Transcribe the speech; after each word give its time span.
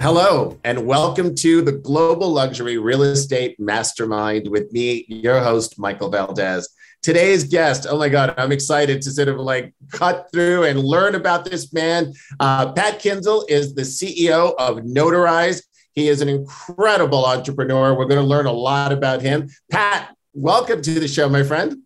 Hello, 0.00 0.58
and 0.64 0.86
welcome 0.86 1.34
to 1.36 1.62
the 1.62 1.72
Global 1.72 2.28
Luxury 2.28 2.78
Real 2.78 3.04
Estate 3.04 3.58
Mastermind 3.60 4.48
with 4.48 4.70
me, 4.72 5.06
your 5.08 5.38
host, 5.40 5.78
Michael 5.78 6.10
Valdez. 6.10 6.68
Today's 7.00 7.44
guest, 7.44 7.86
oh 7.88 7.96
my 7.96 8.08
God, 8.08 8.34
I'm 8.36 8.50
excited 8.50 9.00
to 9.02 9.10
sort 9.12 9.28
of 9.28 9.38
like 9.38 9.72
cut 9.92 10.26
through 10.32 10.64
and 10.64 10.80
learn 10.80 11.14
about 11.14 11.44
this 11.44 11.72
man. 11.72 12.12
Uh, 12.40 12.72
Pat 12.72 12.98
Kinsel 12.98 13.46
is 13.48 13.74
the 13.74 13.82
CEO 13.82 14.54
of 14.58 14.78
Notarize. 14.78 15.62
He 15.92 16.08
is 16.08 16.20
an 16.20 16.28
incredible 16.28 17.24
entrepreneur. 17.24 17.96
We're 17.96 18.06
going 18.06 18.20
to 18.20 18.26
learn 18.26 18.46
a 18.46 18.52
lot 18.52 18.92
about 18.92 19.22
him. 19.22 19.48
Pat, 19.70 20.14
welcome 20.34 20.82
to 20.82 21.00
the 21.00 21.08
show, 21.08 21.28
my 21.28 21.44
friend. 21.44 21.78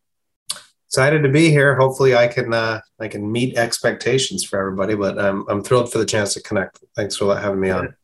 Excited 0.88 1.22
to 1.22 1.28
be 1.28 1.50
here. 1.50 1.76
Hopefully, 1.76 2.16
I 2.16 2.28
can 2.28 2.54
uh, 2.54 2.80
I 2.98 3.08
can 3.08 3.30
meet 3.30 3.58
expectations 3.58 4.42
for 4.42 4.58
everybody. 4.58 4.94
But 4.94 5.18
I'm 5.18 5.46
I'm 5.48 5.62
thrilled 5.62 5.92
for 5.92 5.98
the 5.98 6.06
chance 6.06 6.32
to 6.34 6.42
connect. 6.42 6.82
Thanks 6.96 7.16
for 7.16 7.36
having 7.36 7.60
me 7.60 7.68
on. 7.68 7.94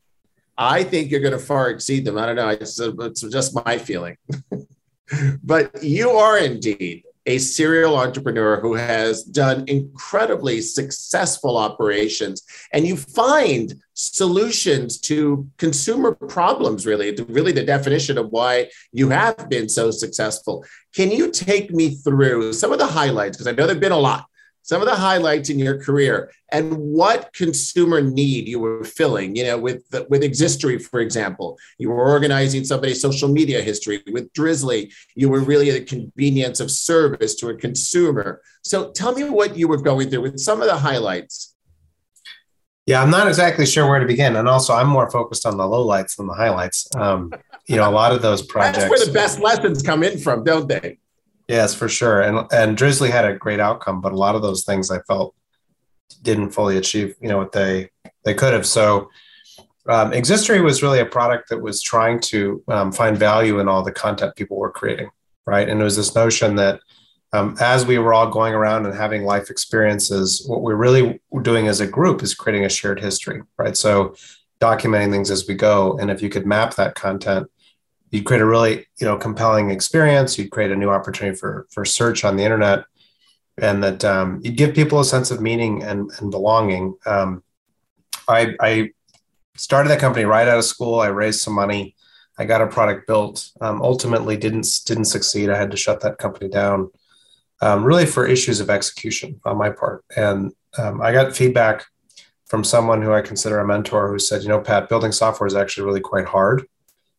I 0.58 0.84
think 0.84 1.10
you're 1.10 1.20
going 1.20 1.32
to 1.32 1.38
far 1.38 1.70
exceed 1.70 2.04
them. 2.04 2.18
I 2.18 2.26
don't 2.26 2.36
know. 2.36 2.48
It's, 2.50 2.78
it's 2.78 3.22
just 3.22 3.54
my 3.64 3.78
feeling. 3.78 4.16
but 5.42 5.82
you 5.82 6.10
are 6.10 6.38
indeed 6.38 7.04
a 7.26 7.38
serial 7.38 7.96
entrepreneur 7.96 8.60
who 8.60 8.74
has 8.74 9.22
done 9.24 9.64
incredibly 9.66 10.60
successful 10.60 11.56
operations 11.56 12.42
and 12.72 12.86
you 12.86 12.96
find 12.96 13.74
solutions 13.94 14.98
to 14.98 15.48
consumer 15.56 16.12
problems 16.12 16.86
really 16.86 17.16
really 17.28 17.52
the 17.52 17.64
definition 17.64 18.18
of 18.18 18.28
why 18.30 18.68
you 18.92 19.08
have 19.08 19.48
been 19.48 19.68
so 19.68 19.90
successful. 19.90 20.64
Can 20.94 21.10
you 21.10 21.30
take 21.30 21.70
me 21.70 21.94
through 21.96 22.52
some 22.52 22.72
of 22.72 22.78
the 22.78 22.86
highlights? 22.86 23.36
Because 23.36 23.46
i 23.46 23.52
know 23.52 23.66
there've 23.66 23.80
been 23.80 23.92
a 23.92 23.98
lot 23.98 24.26
some 24.64 24.80
of 24.80 24.88
the 24.88 24.96
highlights 24.96 25.50
in 25.50 25.58
your 25.58 25.78
career 25.78 26.32
and 26.50 26.74
what 26.76 27.32
consumer 27.34 28.00
need 28.00 28.48
you 28.48 28.58
were 28.58 28.82
filling 28.82 29.36
you 29.36 29.44
know 29.44 29.58
with 29.58 29.86
the, 29.90 30.06
with 30.08 30.24
existory 30.24 30.78
for 30.78 31.00
example. 31.00 31.58
You 31.78 31.90
were 31.90 32.02
organizing 32.02 32.64
somebody's 32.64 33.00
social 33.00 33.28
media 33.28 33.60
history 33.60 34.02
with 34.10 34.32
drizzly. 34.32 34.90
You 35.14 35.28
were 35.28 35.40
really 35.40 35.70
the 35.70 35.82
convenience 35.82 36.60
of 36.60 36.70
service 36.70 37.34
to 37.36 37.48
a 37.48 37.54
consumer. 37.54 38.40
So 38.62 38.90
tell 38.90 39.14
me 39.14 39.24
what 39.28 39.56
you 39.56 39.68
were 39.68 39.80
going 39.80 40.10
through 40.10 40.22
with 40.22 40.38
some 40.40 40.60
of 40.60 40.66
the 40.66 40.78
highlights. 40.78 41.54
Yeah 42.86 43.02
i'm 43.02 43.10
not 43.10 43.28
exactly 43.28 43.66
sure 43.66 43.88
where 43.88 44.00
to 44.00 44.06
begin. 44.06 44.34
And 44.36 44.48
also 44.48 44.72
i'm 44.74 44.88
more 44.88 45.10
focused 45.10 45.46
on 45.46 45.58
the 45.58 45.64
lowlights 45.64 46.16
than 46.16 46.26
the 46.26 46.34
highlights. 46.34 46.88
Um, 46.96 47.30
you 47.66 47.76
know 47.76 47.88
a 47.88 47.92
lot 47.92 48.12
of 48.12 48.22
those 48.22 48.42
projects 48.42 48.78
that's 48.78 48.90
where 48.90 49.06
the 49.06 49.12
best 49.12 49.40
lessons 49.40 49.82
come 49.82 50.02
in 50.02 50.18
from 50.18 50.44
don't 50.44 50.68
they 50.68 50.98
Yes, 51.48 51.74
for 51.74 51.88
sure. 51.88 52.22
And 52.22 52.46
and 52.52 52.76
Drizzly 52.76 53.10
had 53.10 53.24
a 53.24 53.34
great 53.34 53.60
outcome, 53.60 54.00
but 54.00 54.12
a 54.12 54.16
lot 54.16 54.34
of 54.34 54.42
those 54.42 54.64
things 54.64 54.90
I 54.90 55.00
felt 55.00 55.34
didn't 56.22 56.50
fully 56.50 56.76
achieve, 56.76 57.14
you 57.20 57.28
know, 57.28 57.38
what 57.38 57.52
they 57.52 57.90
they 58.24 58.34
could 58.34 58.54
have. 58.54 58.66
So 58.66 59.10
um, 59.86 60.12
Existory 60.12 60.62
was 60.62 60.82
really 60.82 61.00
a 61.00 61.06
product 61.06 61.50
that 61.50 61.60
was 61.60 61.82
trying 61.82 62.20
to 62.20 62.62
um, 62.68 62.90
find 62.90 63.18
value 63.18 63.58
in 63.60 63.68
all 63.68 63.82
the 63.82 63.92
content 63.92 64.34
people 64.34 64.56
were 64.56 64.70
creating, 64.70 65.10
right? 65.46 65.68
And 65.68 65.80
it 65.80 65.84
was 65.84 65.96
this 65.96 66.14
notion 66.14 66.56
that 66.56 66.80
um, 67.34 67.56
as 67.60 67.84
we 67.84 67.98
were 67.98 68.14
all 68.14 68.30
going 68.30 68.54
around 68.54 68.86
and 68.86 68.94
having 68.94 69.24
life 69.24 69.50
experiences, 69.50 70.44
what 70.46 70.62
we're 70.62 70.76
really 70.76 71.20
doing 71.42 71.66
as 71.66 71.80
a 71.80 71.86
group 71.86 72.22
is 72.22 72.34
creating 72.34 72.64
a 72.64 72.68
shared 72.68 73.00
history, 73.00 73.42
right? 73.58 73.76
So 73.76 74.14
documenting 74.60 75.10
things 75.10 75.30
as 75.30 75.46
we 75.46 75.54
go. 75.54 75.98
And 75.98 76.10
if 76.10 76.22
you 76.22 76.30
could 76.30 76.46
map 76.46 76.76
that 76.76 76.94
content 76.94 77.50
you'd 78.14 78.24
create 78.24 78.40
a 78.40 78.46
really 78.46 78.86
you 78.98 79.06
know 79.06 79.16
compelling 79.16 79.70
experience 79.70 80.38
you'd 80.38 80.50
create 80.50 80.70
a 80.70 80.76
new 80.76 80.88
opportunity 80.88 81.36
for 81.36 81.66
for 81.70 81.84
search 81.84 82.24
on 82.24 82.36
the 82.36 82.42
internet 82.42 82.84
and 83.58 83.82
that 83.82 84.04
um, 84.04 84.40
you'd 84.42 84.56
give 84.56 84.74
people 84.74 85.00
a 85.00 85.04
sense 85.04 85.30
of 85.30 85.40
meaning 85.40 85.82
and, 85.82 86.10
and 86.18 86.30
belonging. 86.30 86.96
Um, 87.06 87.42
I, 88.28 88.56
I 88.60 88.90
started 89.56 89.90
that 89.90 90.00
company 90.00 90.24
right 90.24 90.48
out 90.48 90.58
of 90.58 90.64
school. 90.64 91.00
I 91.00 91.06
raised 91.06 91.40
some 91.40 91.54
money. 91.54 91.94
I 92.36 92.46
got 92.46 92.62
a 92.62 92.66
product 92.66 93.06
built. 93.06 93.50
Um, 93.60 93.80
ultimately 93.80 94.36
didn't 94.36 94.66
didn't 94.86 95.04
succeed. 95.04 95.50
I 95.50 95.56
had 95.56 95.70
to 95.70 95.76
shut 95.76 96.00
that 96.00 96.18
company 96.18 96.50
down 96.50 96.90
um, 97.60 97.84
really 97.84 98.06
for 98.06 98.26
issues 98.26 98.58
of 98.60 98.70
execution 98.70 99.40
on 99.44 99.56
my 99.56 99.70
part. 99.70 100.04
And 100.16 100.52
um, 100.76 101.00
i 101.00 101.12
got 101.12 101.36
feedback 101.36 101.86
from 102.46 102.64
someone 102.64 103.00
who 103.00 103.12
i 103.12 103.20
consider 103.20 103.60
a 103.60 103.66
mentor 103.66 104.08
who 104.08 104.18
said 104.18 104.42
you 104.42 104.48
know 104.48 104.60
pat 104.60 104.88
building 104.88 105.12
software 105.12 105.46
is 105.46 105.54
actually 105.54 105.86
really 105.86 106.00
quite 106.00 106.26
hard 106.26 106.66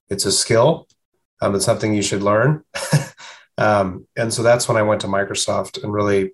it's 0.09 0.25
a 0.25 0.31
skill. 0.31 0.87
Um, 1.41 1.55
it's 1.55 1.65
something 1.65 1.93
you 1.93 2.01
should 2.01 2.23
learn. 2.23 2.63
um, 3.57 4.07
and 4.15 4.33
so 4.33 4.43
that's 4.43 4.67
when 4.67 4.77
I 4.77 4.81
went 4.83 5.01
to 5.01 5.07
Microsoft 5.07 5.83
and 5.83 5.93
really, 5.93 6.31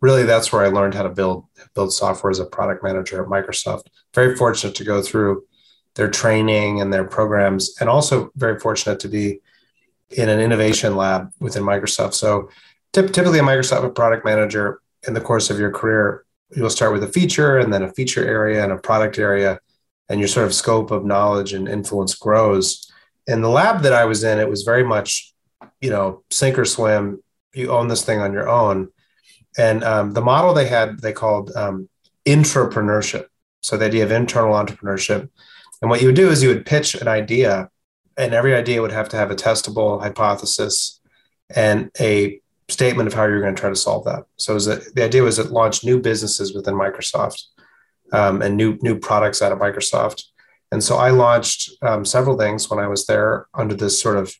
really 0.00 0.24
that's 0.24 0.52
where 0.52 0.64
I 0.64 0.68
learned 0.68 0.94
how 0.94 1.04
to 1.04 1.08
build 1.08 1.46
build 1.74 1.92
software 1.92 2.30
as 2.30 2.38
a 2.38 2.44
product 2.44 2.82
manager 2.82 3.22
at 3.22 3.28
Microsoft. 3.28 3.84
Very 4.14 4.36
fortunate 4.36 4.74
to 4.76 4.84
go 4.84 5.00
through 5.00 5.44
their 5.94 6.10
training 6.10 6.80
and 6.80 6.92
their 6.92 7.04
programs, 7.04 7.74
and 7.80 7.88
also 7.88 8.30
very 8.36 8.58
fortunate 8.58 9.00
to 9.00 9.08
be 9.08 9.40
in 10.10 10.28
an 10.28 10.40
innovation 10.40 10.96
lab 10.96 11.30
within 11.40 11.62
Microsoft. 11.62 12.14
So 12.14 12.50
typically 12.92 13.38
a 13.38 13.42
Microsoft 13.42 13.94
product 13.94 14.24
manager 14.24 14.80
in 15.06 15.14
the 15.14 15.20
course 15.20 15.50
of 15.50 15.58
your 15.58 15.70
career, 15.70 16.24
you'll 16.54 16.70
start 16.70 16.92
with 16.92 17.02
a 17.02 17.08
feature 17.08 17.58
and 17.58 17.72
then 17.72 17.82
a 17.82 17.92
feature 17.92 18.24
area 18.24 18.62
and 18.62 18.72
a 18.72 18.76
product 18.76 19.18
area, 19.18 19.58
and 20.08 20.20
your 20.20 20.28
sort 20.28 20.46
of 20.46 20.54
scope 20.54 20.90
of 20.90 21.04
knowledge 21.04 21.52
and 21.52 21.68
influence 21.68 22.14
grows 22.14 22.91
in 23.26 23.40
the 23.40 23.48
lab 23.48 23.82
that 23.82 23.92
I 23.92 24.04
was 24.04 24.24
in, 24.24 24.38
it 24.38 24.48
was 24.48 24.62
very 24.62 24.84
much, 24.84 25.32
you 25.80 25.90
know, 25.90 26.22
sink 26.30 26.58
or 26.58 26.64
swim. 26.64 27.22
You 27.54 27.70
own 27.70 27.88
this 27.88 28.04
thing 28.04 28.20
on 28.20 28.32
your 28.32 28.48
own. 28.48 28.88
And 29.58 29.84
um, 29.84 30.12
the 30.12 30.22
model 30.22 30.54
they 30.54 30.66
had, 30.66 31.00
they 31.00 31.12
called 31.12 31.52
um, 31.54 31.88
intrapreneurship. 32.26 33.26
So 33.62 33.76
the 33.76 33.86
idea 33.86 34.04
of 34.04 34.10
internal 34.10 34.54
entrepreneurship. 34.54 35.28
And 35.80 35.90
what 35.90 36.00
you 36.00 36.08
would 36.08 36.16
do 36.16 36.30
is 36.30 36.42
you 36.42 36.48
would 36.48 36.66
pitch 36.66 36.94
an 36.94 37.08
idea, 37.08 37.68
and 38.16 38.34
every 38.34 38.54
idea 38.54 38.80
would 38.80 38.92
have 38.92 39.08
to 39.10 39.16
have 39.16 39.30
a 39.30 39.36
testable 39.36 40.00
hypothesis 40.00 41.00
and 41.54 41.90
a 42.00 42.40
statement 42.68 43.06
of 43.06 43.14
how 43.14 43.24
you're 43.24 43.40
going 43.40 43.54
to 43.54 43.60
try 43.60 43.70
to 43.70 43.76
solve 43.76 44.04
that. 44.04 44.24
So 44.36 44.58
that, 44.58 44.94
the 44.94 45.04
idea 45.04 45.22
was 45.22 45.36
to 45.36 45.44
launch 45.44 45.84
new 45.84 46.00
businesses 46.00 46.54
within 46.54 46.74
Microsoft 46.74 47.42
um, 48.12 48.42
and 48.42 48.56
new 48.56 48.78
new 48.80 48.98
products 48.98 49.42
out 49.42 49.52
of 49.52 49.58
Microsoft. 49.58 50.24
And 50.72 50.82
so 50.82 50.96
I 50.96 51.10
launched 51.10 51.70
um, 51.82 52.04
several 52.04 52.36
things 52.36 52.68
when 52.68 52.80
I 52.80 52.88
was 52.88 53.06
there 53.06 53.46
under 53.54 53.74
this 53.74 54.00
sort 54.00 54.16
of 54.16 54.34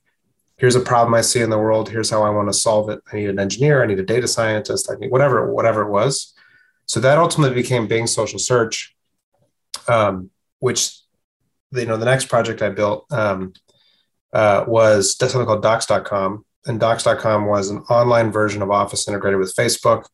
here's 0.56 0.74
a 0.74 0.80
problem 0.80 1.12
I 1.12 1.20
see 1.20 1.42
in 1.42 1.50
the 1.50 1.58
world. 1.58 1.90
Here's 1.90 2.08
how 2.08 2.22
I 2.22 2.30
want 2.30 2.48
to 2.48 2.52
solve 2.52 2.88
it. 2.88 3.00
I 3.12 3.16
need 3.16 3.28
an 3.28 3.38
engineer. 3.38 3.82
I 3.82 3.86
need 3.86 3.98
a 3.98 4.04
data 4.04 4.26
scientist. 4.26 4.90
I 4.90 4.94
need 4.94 5.10
whatever, 5.10 5.52
whatever 5.52 5.82
it 5.82 5.90
was. 5.90 6.32
So 6.86 7.00
that 7.00 7.18
ultimately 7.18 7.54
became 7.54 7.86
Bing 7.86 8.06
Social 8.06 8.38
Search, 8.38 8.96
um, 9.88 10.30
which 10.60 10.98
you 11.72 11.84
know 11.84 11.96
the 11.96 12.06
next 12.06 12.28
project 12.28 12.62
I 12.62 12.70
built 12.70 13.06
um, 13.12 13.52
uh, 14.32 14.64
was 14.66 15.16
something 15.18 15.44
called 15.44 15.62
Docs.com, 15.62 16.44
and 16.64 16.80
Docs.com 16.80 17.46
was 17.46 17.68
an 17.68 17.78
online 17.90 18.32
version 18.32 18.62
of 18.62 18.70
Office 18.70 19.06
integrated 19.06 19.38
with 19.38 19.54
Facebook. 19.54 20.06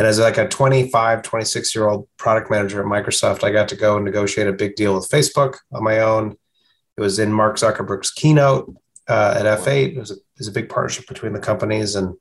And 0.00 0.06
as 0.06 0.18
like 0.18 0.38
a 0.38 0.48
25, 0.48 1.20
26 1.20 1.74
year 1.74 1.86
old 1.86 2.08
product 2.16 2.50
manager 2.50 2.80
at 2.80 2.86
Microsoft, 2.86 3.44
I 3.44 3.50
got 3.50 3.68
to 3.68 3.76
go 3.76 3.96
and 3.96 4.04
negotiate 4.06 4.46
a 4.46 4.52
big 4.54 4.74
deal 4.74 4.94
with 4.94 5.10
Facebook 5.10 5.58
on 5.72 5.84
my 5.84 5.98
own. 5.98 6.38
It 6.96 7.02
was 7.02 7.18
in 7.18 7.30
Mark 7.30 7.56
Zuckerberg's 7.56 8.10
keynote 8.10 8.74
uh, 9.10 9.34
at 9.36 9.44
F8. 9.58 9.96
It 9.96 9.98
was, 9.98 10.10
a, 10.10 10.14
it 10.14 10.38
was 10.38 10.48
a 10.48 10.52
big 10.52 10.70
partnership 10.70 11.06
between 11.06 11.34
the 11.34 11.38
companies. 11.38 11.96
And 11.96 12.16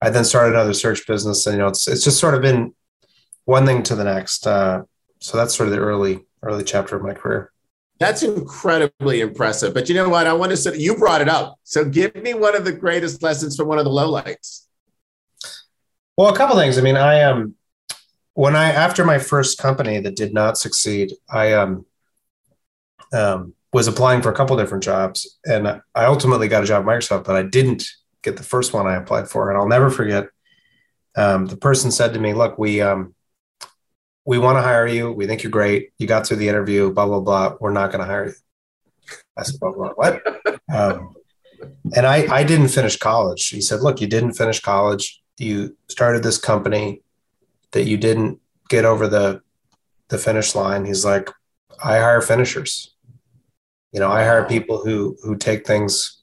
I 0.00 0.08
then 0.08 0.24
started 0.24 0.54
another 0.54 0.72
search 0.72 1.06
business. 1.06 1.46
And, 1.46 1.56
you 1.56 1.58
know, 1.58 1.68
it's, 1.68 1.86
it's 1.88 2.04
just 2.04 2.18
sort 2.18 2.32
of 2.32 2.40
been 2.40 2.74
one 3.44 3.66
thing 3.66 3.82
to 3.82 3.94
the 3.94 4.04
next. 4.04 4.46
Uh, 4.46 4.84
so 5.20 5.36
that's 5.36 5.54
sort 5.54 5.68
of 5.68 5.74
the 5.74 5.80
early, 5.80 6.20
early 6.42 6.64
chapter 6.64 6.96
of 6.96 7.02
my 7.02 7.12
career. 7.12 7.52
That's 7.98 8.22
incredibly 8.22 9.20
impressive. 9.20 9.74
But 9.74 9.90
you 9.90 9.94
know 9.94 10.08
what? 10.08 10.26
I 10.26 10.32
want 10.32 10.52
to 10.52 10.56
say 10.56 10.78
you 10.78 10.96
brought 10.96 11.20
it 11.20 11.28
up. 11.28 11.58
So 11.64 11.84
give 11.84 12.14
me 12.14 12.32
one 12.32 12.56
of 12.56 12.64
the 12.64 12.72
greatest 12.72 13.22
lessons 13.22 13.56
from 13.56 13.68
one 13.68 13.78
of 13.78 13.84
the 13.84 13.90
lowlights. 13.90 14.67
Well, 16.18 16.34
a 16.34 16.36
couple 16.36 16.56
things. 16.56 16.76
I 16.76 16.80
mean, 16.80 16.96
I 16.96 17.22
um 17.22 17.54
when 18.34 18.56
I 18.56 18.72
after 18.72 19.04
my 19.04 19.18
first 19.20 19.56
company 19.56 20.00
that 20.00 20.16
did 20.16 20.34
not 20.34 20.58
succeed, 20.58 21.12
I 21.30 21.52
um 21.52 21.86
um 23.12 23.54
was 23.72 23.86
applying 23.86 24.20
for 24.20 24.28
a 24.28 24.34
couple 24.34 24.56
different 24.56 24.82
jobs, 24.82 25.38
and 25.44 25.68
I 25.68 26.04
ultimately 26.06 26.48
got 26.48 26.64
a 26.64 26.66
job 26.66 26.82
at 26.82 26.88
Microsoft, 26.88 27.22
but 27.22 27.36
I 27.36 27.44
didn't 27.44 27.84
get 28.22 28.36
the 28.36 28.42
first 28.42 28.72
one 28.72 28.88
I 28.88 28.96
applied 28.96 29.28
for, 29.28 29.48
and 29.48 29.56
I'll 29.56 29.68
never 29.68 29.90
forget. 29.90 30.26
Um, 31.16 31.46
the 31.46 31.56
person 31.56 31.92
said 31.92 32.14
to 32.14 32.18
me, 32.18 32.34
"Look, 32.34 32.58
we 32.58 32.80
um 32.80 33.14
we 34.24 34.40
want 34.40 34.58
to 34.58 34.62
hire 34.62 34.88
you. 34.88 35.12
We 35.12 35.28
think 35.28 35.44
you're 35.44 35.52
great. 35.52 35.92
You 35.98 36.08
got 36.08 36.26
through 36.26 36.38
the 36.38 36.48
interview. 36.48 36.92
Blah 36.92 37.06
blah 37.06 37.20
blah. 37.20 37.54
We're 37.60 37.70
not 37.70 37.92
going 37.92 38.00
to 38.00 38.06
hire 38.06 38.26
you." 38.26 38.34
I 39.36 39.44
said, 39.44 39.60
"Blah 39.60 39.70
blah 39.70 39.90
what?" 39.90 40.22
Um, 40.70 41.14
and 41.96 42.04
I 42.06 42.26
I 42.34 42.42
didn't 42.42 42.68
finish 42.68 42.96
college. 42.96 43.46
He 43.50 43.60
said, 43.60 43.82
"Look, 43.82 44.00
you 44.00 44.08
didn't 44.08 44.32
finish 44.32 44.58
college 44.58 45.17
you 45.38 45.76
started 45.88 46.22
this 46.22 46.38
company 46.38 47.02
that 47.72 47.84
you 47.84 47.96
didn't 47.96 48.40
get 48.68 48.84
over 48.84 49.08
the 49.08 49.40
the 50.08 50.18
finish 50.18 50.54
line 50.54 50.84
he's 50.84 51.04
like 51.04 51.30
i 51.82 51.98
hire 51.98 52.20
finishers 52.20 52.94
you 53.92 54.00
know 54.00 54.10
i 54.10 54.22
hire 54.22 54.44
people 54.44 54.82
who 54.84 55.16
who 55.22 55.36
take 55.36 55.66
things 55.66 56.22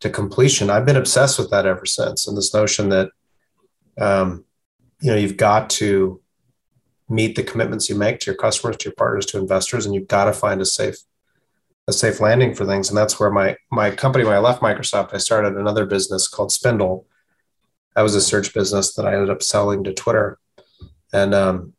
to 0.00 0.10
completion 0.10 0.70
i've 0.70 0.86
been 0.86 0.96
obsessed 0.96 1.38
with 1.38 1.50
that 1.50 1.66
ever 1.66 1.86
since 1.86 2.26
and 2.26 2.36
this 2.36 2.54
notion 2.54 2.88
that 2.88 3.10
um 4.00 4.44
you 5.00 5.10
know 5.10 5.16
you've 5.16 5.36
got 5.36 5.68
to 5.68 6.22
meet 7.12 7.36
the 7.36 7.42
commitments 7.42 7.88
you 7.88 7.94
make 7.94 8.20
to 8.20 8.30
your 8.30 8.36
customers, 8.36 8.76
to 8.78 8.88
your 8.88 8.94
partners, 8.94 9.26
to 9.26 9.38
investors, 9.38 9.84
and 9.84 9.94
you've 9.94 10.08
got 10.08 10.24
to 10.24 10.32
find 10.32 10.60
a 10.60 10.66
safe 10.66 10.96
a 11.88 11.92
safe 11.92 12.20
landing 12.20 12.54
for 12.54 12.64
things. 12.64 12.88
And 12.88 12.96
that's 12.96 13.18
where 13.18 13.30
my 13.30 13.56
my 13.70 13.90
company, 13.90 14.24
when 14.24 14.34
I 14.34 14.38
left 14.38 14.62
Microsoft, 14.62 15.12
I 15.12 15.18
started 15.18 15.56
another 15.56 15.84
business 15.84 16.28
called 16.28 16.52
Spindle. 16.52 17.06
That 17.94 18.02
was 18.02 18.14
a 18.14 18.20
search 18.20 18.54
business 18.54 18.94
that 18.94 19.06
I 19.06 19.14
ended 19.14 19.30
up 19.30 19.42
selling 19.42 19.84
to 19.84 19.92
Twitter. 19.92 20.38
And 21.12 21.34
um, 21.34 21.74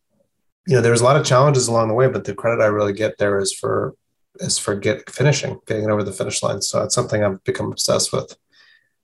you 0.67 0.75
know, 0.75 0.81
there 0.81 0.91
was 0.91 1.01
a 1.01 1.05
lot 1.05 1.17
of 1.17 1.25
challenges 1.25 1.67
along 1.67 1.87
the 1.87 1.93
way, 1.93 2.07
but 2.07 2.23
the 2.23 2.35
credit 2.35 2.61
I 2.61 2.67
really 2.67 2.93
get 2.93 3.17
there 3.17 3.39
is 3.39 3.53
for 3.53 3.95
is 4.39 4.57
for 4.57 4.75
get 4.75 5.09
finishing, 5.09 5.59
getting 5.67 5.85
it 5.85 5.89
over 5.91 6.03
the 6.03 6.11
finish 6.11 6.41
line. 6.41 6.61
So 6.61 6.83
it's 6.83 6.95
something 6.95 7.23
I've 7.23 7.43
become 7.43 7.71
obsessed 7.71 8.11
with. 8.11 8.35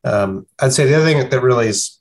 Um, 0.03 0.47
I'd 0.59 0.73
say 0.73 0.85
the 0.85 0.95
other 0.95 1.05
thing 1.05 1.29
that 1.29 1.41
really 1.41 1.67
is 1.67 1.99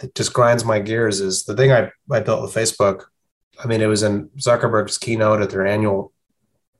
that 0.00 0.14
just 0.14 0.32
grinds 0.32 0.64
my 0.64 0.80
gears 0.80 1.20
is 1.20 1.44
the 1.44 1.54
thing 1.54 1.72
I, 1.72 1.90
I 2.10 2.20
built 2.20 2.42
with 2.42 2.54
Facebook. 2.54 3.04
I 3.62 3.66
mean, 3.66 3.80
it 3.80 3.86
was 3.86 4.02
in 4.02 4.28
Zuckerberg's 4.36 4.98
keynote 4.98 5.40
at 5.40 5.50
their 5.50 5.66
annual, 5.66 6.12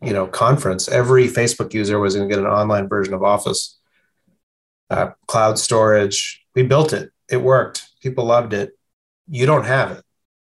you 0.02 0.12
know, 0.12 0.26
conference. 0.26 0.88
Every 0.88 1.28
Facebook 1.28 1.72
user 1.72 1.98
was 1.98 2.16
going 2.16 2.28
to 2.28 2.34
get 2.34 2.44
an 2.44 2.50
online 2.50 2.88
version 2.88 3.14
of 3.14 3.22
Office, 3.22 3.78
uh, 4.90 5.10
cloud 5.26 5.58
storage. 5.58 6.43
We 6.54 6.62
built 6.62 6.92
it. 6.92 7.10
It 7.30 7.38
worked. 7.38 7.88
People 8.02 8.24
loved 8.24 8.52
it. 8.52 8.72
You 9.28 9.46
don't 9.46 9.64
have 9.64 9.92
it, 9.92 10.04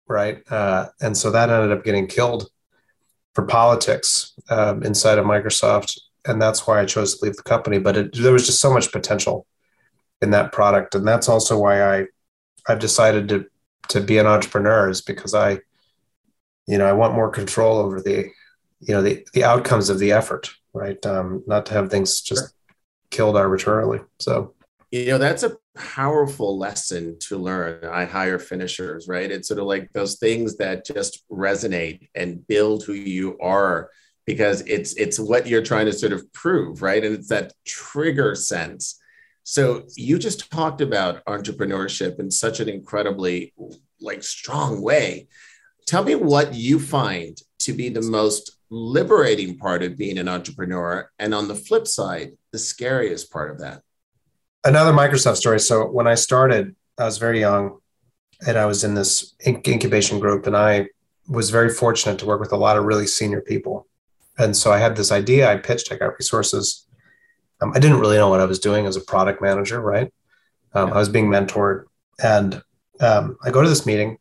right? 0.08 0.44
Uh, 0.52 0.88
and 1.02 1.18
so 1.18 1.32
that 1.32 1.50
ended 1.50 1.72
up 1.78 1.84
getting 1.84 2.08
killed 2.08 2.50
for 3.34 3.46
politics 3.46 4.34
um, 4.50 4.84
inside 4.84 5.18
of 5.18 5.26
Microsoft, 5.26 6.00
and 6.26 6.42
that's 6.42 6.66
why 6.66 6.80
I 6.80 6.86
chose 6.86 7.18
to 7.18 7.26
leave 7.26 7.36
the 7.36 7.44
company. 7.44 7.78
But 7.80 7.98
it, 7.98 8.16
there 8.16 8.34
was 8.34 8.46
just 8.46 8.62
so 8.62 8.74
much 8.74 8.92
potential 8.92 9.46
in 10.22 10.32
that 10.32 10.52
product, 10.52 10.96
and 10.96 11.08
that's 11.08 11.30
also 11.30 11.60
why 11.60 11.84
I 11.84 12.06
I've 12.68 12.80
decided 12.80 13.30
to 13.30 13.46
to 13.90 14.02
be 14.02 14.18
an 14.18 14.26
entrepreneur 14.26 14.90
is 14.90 15.02
because 15.02 15.36
I, 15.36 15.60
you 16.66 16.78
know, 16.78 16.88
I 16.88 16.94
want 16.94 17.14
more 17.14 17.30
control 17.30 17.78
over 17.78 18.02
the, 18.02 18.32
you 18.80 18.94
know, 18.96 19.02
the 19.02 19.28
the 19.34 19.44
outcomes 19.44 19.90
of 19.90 20.00
the 20.00 20.12
effort, 20.12 20.50
right? 20.74 21.04
Um, 21.06 21.44
not 21.46 21.68
to 21.68 21.74
have 21.74 21.92
things 21.92 22.22
just 22.22 22.42
sure. 22.42 22.52
killed 23.12 23.38
arbitrarily. 23.38 24.00
So 24.20 24.55
you 24.96 25.08
know 25.08 25.18
that's 25.18 25.44
a 25.44 25.58
powerful 25.76 26.58
lesson 26.58 27.18
to 27.20 27.38
learn 27.38 27.84
i 27.86 28.06
hire 28.06 28.40
finishers 28.40 29.08
right? 29.08 29.32
It's 29.32 29.48
sort 29.48 29.60
of 29.60 29.66
like 29.66 29.92
those 29.94 30.18
things 30.18 30.58
that 30.58 30.86
just 30.86 31.24
resonate 31.30 32.10
and 32.16 32.46
build 32.48 32.84
who 32.84 32.94
you 32.94 33.38
are 33.40 33.90
because 34.26 34.62
it's 34.62 34.94
it's 34.94 35.20
what 35.20 35.48
you're 35.48 35.62
trying 35.62 35.86
to 35.88 35.94
sort 35.94 36.14
of 36.14 36.32
prove 36.34 36.82
right? 36.82 37.04
And 37.04 37.16
it's 37.16 37.30
that 37.30 37.54
trigger 37.66 38.36
sense. 38.36 39.00
So 39.44 39.84
you 39.96 40.18
just 40.18 40.50
talked 40.52 40.82
about 40.82 41.24
entrepreneurship 41.26 42.20
in 42.20 42.32
such 42.32 42.60
an 42.60 42.70
incredibly 42.70 43.54
like 44.02 44.24
strong 44.24 44.82
way. 44.82 45.28
Tell 45.86 46.04
me 46.04 46.16
what 46.16 46.54
you 46.54 46.80
find 46.80 47.38
to 47.60 47.74
be 47.74 47.90
the 47.90 48.02
most 48.02 48.58
liberating 48.70 49.58
part 49.58 49.84
of 49.84 49.98
being 49.98 50.18
an 50.18 50.28
entrepreneur 50.28 51.10
and 51.20 51.34
on 51.36 51.48
the 51.48 51.56
flip 51.56 51.86
side 51.86 52.32
the 52.52 52.58
scariest 52.58 53.32
part 53.32 53.52
of 53.52 53.60
that 53.60 53.82
another 54.66 54.92
Microsoft 54.92 55.38
story. 55.38 55.60
So 55.60 55.86
when 55.86 56.08
I 56.08 56.16
started, 56.16 56.76
I 56.98 57.06
was 57.06 57.18
very 57.18 57.40
young 57.40 57.80
and 58.46 58.58
I 58.58 58.66
was 58.66 58.84
in 58.84 58.96
this 58.96 59.36
incubation 59.46 60.20
group 60.20 60.48
and 60.48 60.58
I 60.58 60.88
was 61.30 61.50
very 61.50 61.70
fortunate 61.70 62.20
to 62.20 62.26
work 62.26 62.42
with 62.42 62.52
a 62.52 62.58
lot 62.58 62.78
of 62.78 62.84
really 62.84 63.08
senior 63.08 63.42
people. 63.42 63.88
And 64.38 64.58
so 64.58 64.72
I 64.72 64.80
had 64.80 64.96
this 64.96 65.12
idea, 65.12 65.50
I 65.50 65.58
pitched, 65.58 65.92
I 65.92 65.96
got 65.96 66.18
resources. 66.18 66.86
Um, 67.62 67.72
I 67.74 67.80
didn't 67.80 68.00
really 68.00 68.18
know 68.18 68.30
what 68.30 68.42
I 68.42 68.46
was 68.46 68.60
doing 68.60 68.86
as 68.86 68.98
a 68.98 69.02
product 69.02 69.42
manager, 69.42 69.80
right? 69.80 70.12
Um, 70.74 70.92
I 70.92 70.98
was 70.98 71.08
being 71.08 71.28
mentored. 71.28 71.86
And 72.22 72.62
um, 73.00 73.38
I 73.44 73.52
go 73.52 73.62
to 73.62 73.70
this 73.70 73.86
meeting 73.86 74.18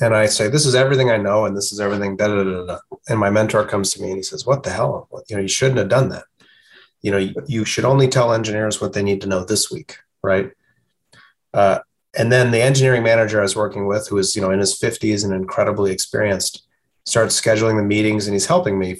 and 0.00 0.14
I 0.14 0.26
say, 0.26 0.48
This 0.48 0.66
is 0.66 0.74
everything 0.74 1.10
I 1.10 1.16
know, 1.16 1.46
and 1.46 1.56
this 1.56 1.72
is 1.72 1.80
everything, 1.80 2.16
da 2.16 2.28
da 2.28 2.44
da 2.44 2.66
da. 2.66 2.78
And 3.08 3.18
my 3.18 3.30
mentor 3.30 3.64
comes 3.64 3.92
to 3.92 4.02
me 4.02 4.08
and 4.08 4.16
he 4.16 4.22
says, 4.22 4.46
What 4.46 4.62
the 4.62 4.70
hell? 4.70 5.08
You 5.28 5.36
know, 5.36 5.42
you 5.42 5.48
shouldn't 5.48 5.78
have 5.78 5.88
done 5.88 6.10
that 6.10 6.24
you 7.02 7.10
know 7.10 7.30
you, 7.46 7.64
should 7.64 7.84
only 7.84 8.08
tell 8.08 8.32
engineers 8.32 8.80
what 8.80 8.92
they 8.92 9.02
need 9.02 9.20
to 9.20 9.28
know 9.28 9.44
this 9.44 9.70
week 9.70 9.98
right? 10.22 10.50
Uh, 11.54 11.78
and 12.16 12.32
then 12.32 12.50
the 12.50 12.60
engineering 12.60 13.02
manager 13.02 13.38
i 13.38 13.42
was 13.42 13.56
working 13.56 13.86
with 13.86 14.08
who 14.08 14.18
is 14.18 14.34
you 14.34 14.42
know 14.42 14.50
in 14.50 14.58
his 14.58 14.78
50s 14.78 15.24
and 15.24 15.32
incredibly 15.32 15.92
experienced 15.92 16.66
starts 17.04 17.40
scheduling 17.40 17.76
the 17.76 17.82
meetings 17.82 18.26
and 18.26 18.34
he's 18.34 18.46
helping 18.46 18.78
me 18.78 18.98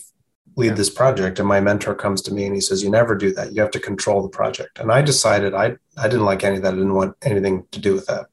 lead 0.58 0.74
this 0.74 0.90
project. 0.90 1.38
And 1.38 1.46
my 1.46 1.60
mentor 1.60 1.94
comes 1.94 2.20
to 2.22 2.34
me 2.34 2.44
and 2.44 2.54
he 2.54 2.60
says 2.60 2.82
you 2.82 2.90
never 2.90 3.14
do 3.14 3.32
that. 3.34 3.52
You 3.52 3.62
have 3.62 3.70
to 3.70 3.80
control 3.80 4.22
the 4.22 4.28
project. 4.28 4.78
And 4.78 4.90
i 4.90 5.00
decided 5.00 5.54
i 5.54 5.76
i 5.96 6.08
didn't 6.08 6.24
like 6.24 6.44
any 6.44 6.56
of 6.56 6.62
that. 6.62 6.74
I 6.74 6.76
didn't 6.76 6.94
want 6.94 7.16
anything 7.22 7.64
to 7.70 7.80
do 7.80 7.94
with 7.94 8.06
that. 8.06 8.26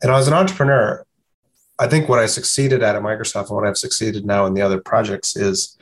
And 0.00 0.12
i 0.12 0.16
was 0.16 0.28
an 0.28 0.34
entrepreneur 0.34 1.04
i 1.78 1.86
think 1.88 2.08
what 2.08 2.20
i 2.20 2.26
succeeded 2.26 2.82
at 2.82 2.94
at 2.94 3.02
microsoft 3.02 3.48
and 3.48 3.56
what 3.56 3.66
i've 3.66 3.78
succeeded 3.78 4.24
now 4.24 4.46
in 4.46 4.54
the 4.54 4.62
other 4.62 4.80
projects 4.80 5.34
is 5.36 5.76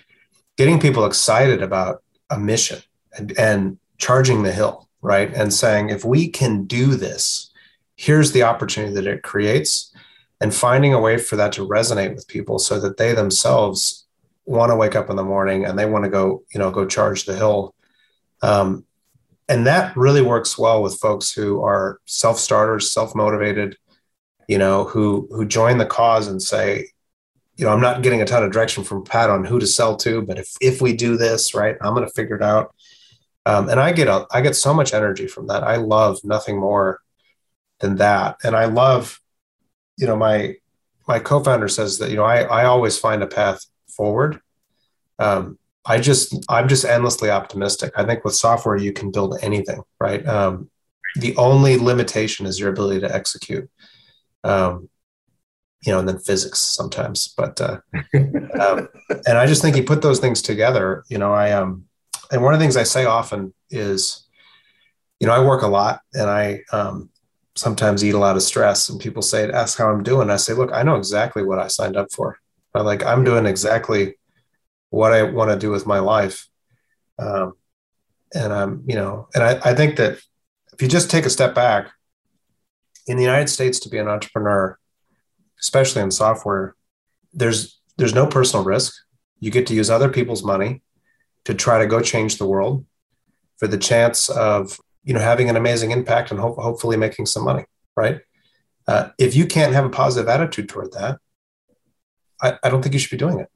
getting 0.56 0.81
people 0.81 1.05
excited 1.05 1.61
about 1.62 2.02
a 2.32 2.38
mission 2.38 2.81
and, 3.17 3.38
and 3.38 3.79
charging 3.99 4.43
the 4.43 4.52
hill, 4.52 4.88
right? 5.02 5.32
And 5.34 5.52
saying, 5.52 5.90
if 5.90 6.05
we 6.05 6.29
can 6.29 6.64
do 6.64 6.96
this, 6.96 7.52
here's 7.96 8.32
the 8.32 8.43
opportunity 8.43 8.94
that 8.94 9.06
it 9.06 9.23
creates, 9.23 9.94
and 10.40 10.52
finding 10.52 10.93
a 10.93 11.00
way 11.00 11.19
for 11.19 11.37
that 11.37 11.52
to 11.52 11.69
resonate 11.69 12.14
with 12.14 12.26
people 12.26 12.58
so 12.58 12.81
that 12.81 12.96
they 12.96 13.12
themselves 13.14 14.06
want 14.44 14.73
to 14.73 14.76
wake 14.76 14.96
up 14.96 15.08
in 15.08 15.17
the 15.17 15.23
morning 15.23 15.64
and 15.64 15.79
they 15.79 15.87
want 15.87 16.05
to 16.05 16.11
go, 16.11 16.43
you 16.52 16.58
know, 16.58 16.73
go 16.73 16.84
charge 16.84 17.26
the 17.26 17.37
hill. 17.37 17.75
Um, 18.43 18.84
and 19.49 19.67
that 19.67 19.96
really 19.96 20.23
works 20.23 20.58
well 20.58 20.82
with 20.82 20.99
folks 20.99 21.32
who 21.32 21.62
are 21.62 22.00
self-starters, 22.06 22.93
self-motivated, 22.93 23.76
you 24.49 24.58
know, 24.58 24.84
who 24.84 25.29
who 25.31 25.44
join 25.44 25.79
the 25.79 25.87
cause 25.87 26.26
and 26.26 26.43
say, 26.43 26.88
you 27.62 27.69
know, 27.69 27.75
I'm 27.75 27.81
not 27.81 28.03
getting 28.03 28.20
a 28.20 28.25
ton 28.25 28.43
of 28.43 28.50
direction 28.50 28.82
from 28.82 29.05
Pat 29.05 29.31
on 29.31 29.44
who 29.44 29.61
to 29.61 29.69
sell 29.69 29.97
to, 29.99 30.20
but 30.20 30.37
if 30.37 30.53
if 30.61 30.82
we 30.82 30.94
do 30.94 31.17
this, 31.17 31.55
right, 31.55 31.76
I'm 31.81 31.94
going 31.94 32.05
to 32.05 32.12
figure 32.12 32.35
it 32.35 32.43
out. 32.43 32.75
Um, 33.47 33.69
and 33.69 33.79
I 33.79 33.93
get 33.93 34.09
a, 34.09 34.26
I 34.32 34.41
get 34.41 34.56
so 34.56 34.75
much 34.75 34.93
energy 34.93 35.29
from 35.29 35.47
that. 35.47 35.62
I 35.62 35.76
love 35.76 36.19
nothing 36.25 36.59
more 36.59 36.99
than 37.79 37.99
that. 37.99 38.38
And 38.43 38.56
I 38.56 38.64
love, 38.64 39.20
you 39.97 40.09
know, 40.09 40.17
my 40.17 40.56
my 41.06 41.20
co-founder 41.20 41.69
says 41.69 41.99
that 41.99 42.11
you 42.11 42.17
know 42.17 42.25
I 42.25 42.41
I 42.41 42.64
always 42.64 42.99
find 42.99 43.23
a 43.23 43.29
path 43.29 43.65
forward. 43.97 44.41
Um, 45.20 45.56
I 45.87 46.00
just 46.00 46.35
I'm 46.49 46.67
just 46.67 46.85
endlessly 46.85 47.31
optimistic. 47.31 47.93
I 47.94 48.05
think 48.05 48.25
with 48.25 48.35
software 48.35 48.76
you 48.76 48.93
can 48.93 49.12
build 49.12 49.38
anything, 49.41 49.82
right? 50.00 50.26
Um, 50.26 50.69
the 51.15 51.37
only 51.37 51.76
limitation 51.76 52.44
is 52.44 52.58
your 52.58 52.70
ability 52.70 53.03
to 53.03 53.15
execute. 53.15 53.70
Um, 54.43 54.89
you 55.82 55.93
know, 55.93 55.98
and 55.98 56.08
then 56.08 56.19
physics 56.19 56.60
sometimes. 56.60 57.34
But 57.36 57.60
uh, 57.60 57.79
um, 58.60 58.89
and 59.27 59.39
I 59.39 59.46
just 59.46 59.62
think 59.62 59.77
you 59.77 59.82
put 59.82 60.03
those 60.03 60.20
things 60.20 60.43
together. 60.43 61.05
You 61.08 61.19
know, 61.19 61.32
I 61.32 61.53
um, 61.53 61.84
and 62.31 62.43
one 62.43 62.55
of 62.55 62.60
the 62.60 62.65
things 62.65 62.77
I 62.77 62.84
say 62.84 63.05
often 63.05 63.53
is, 63.70 64.27
you 65.20 65.27
know, 65.27 65.34
I 65.34 65.44
work 65.44 65.62
a 65.62 65.69
lot 65.69 66.01
and 66.15 66.31
I 66.31 66.60
um, 66.72 67.10
sometimes 67.55 68.05
eat 68.05 68.15
a 68.15 68.19
lot 68.19 68.36
of 68.36 68.43
stress. 68.43 68.89
And 68.89 69.01
people 69.01 69.22
say, 69.22 69.51
ask 69.51 69.77
how 69.77 69.91
I'm 69.91 70.03
doing. 70.03 70.31
I 70.31 70.36
say, 70.36 70.55
look, 70.55 70.72
I 70.72 70.82
know 70.82 70.96
exactly 70.96 71.44
what 71.44 71.58
I 71.58 71.69
signed 71.69 71.96
up 71.96 72.12
for. 72.12 72.39
I'm 72.74 72.86
like, 72.86 73.05
I'm 73.05 73.24
doing 73.24 73.44
exactly 73.44 74.15
what 74.91 75.12
I 75.12 75.22
want 75.24 75.51
to 75.51 75.58
do 75.58 75.70
with 75.70 75.86
my 75.86 75.98
life. 75.98 76.48
Um, 77.19 77.55
and 78.34 78.53
I'm, 78.53 78.82
you 78.86 78.94
know, 78.94 79.29
and 79.34 79.43
I, 79.43 79.60
I 79.62 79.74
think 79.74 79.96
that 79.96 80.19
if 80.72 80.81
you 80.81 80.89
just 80.89 81.10
take 81.10 81.27
a 81.27 81.31
step 81.31 81.55
back 81.55 81.91
in 83.06 83.17
the 83.17 83.22
United 83.22 83.48
States 83.48 83.79
to 83.81 83.91
be 83.91 83.98
an 83.98 84.08
entrepreneur, 84.08 84.79
especially 85.63 86.03
in 86.03 86.11
software, 86.11 86.75
there's 87.33 87.81
there's 87.97 88.15
no 88.15 88.27
personal 88.27 88.65
risk. 88.65 88.95
You 89.41 89.51
get 89.51 89.67
to 89.69 89.75
use 89.75 89.91
other 89.91 90.09
people's 90.09 90.45
money 90.45 90.83
to 91.45 91.55
try 91.55 91.79
to 91.79 91.87
go 91.87 92.01
change 92.01 92.39
the 92.39 92.47
world 92.47 92.85
for 93.57 93.67
the 93.67 93.79
chance 93.79 94.29
of 94.29 94.79
you 95.05 95.15
know 95.15 95.21
having 95.21 95.49
an 95.49 95.57
amazing 95.57 95.91
impact 95.91 96.31
and 96.31 96.41
ho- 96.41 96.57
hopefully 96.59 96.97
making 96.97 97.27
some 97.27 97.45
money 97.45 97.65
right? 97.97 98.21
Uh, 98.89 99.11
if 99.19 99.37
you 99.37 99.47
can't 99.47 99.75
have 99.75 99.85
a 99.85 99.91
positive 99.91 100.29
attitude 100.29 100.69
toward 100.69 100.93
that 100.93 101.19
I, 102.41 102.59
I 102.65 102.69
don't 102.69 102.83
think 102.83 102.95
you 102.95 102.99
should 102.99 103.11
be 103.11 103.25
doing 103.25 103.39
it 103.39 103.49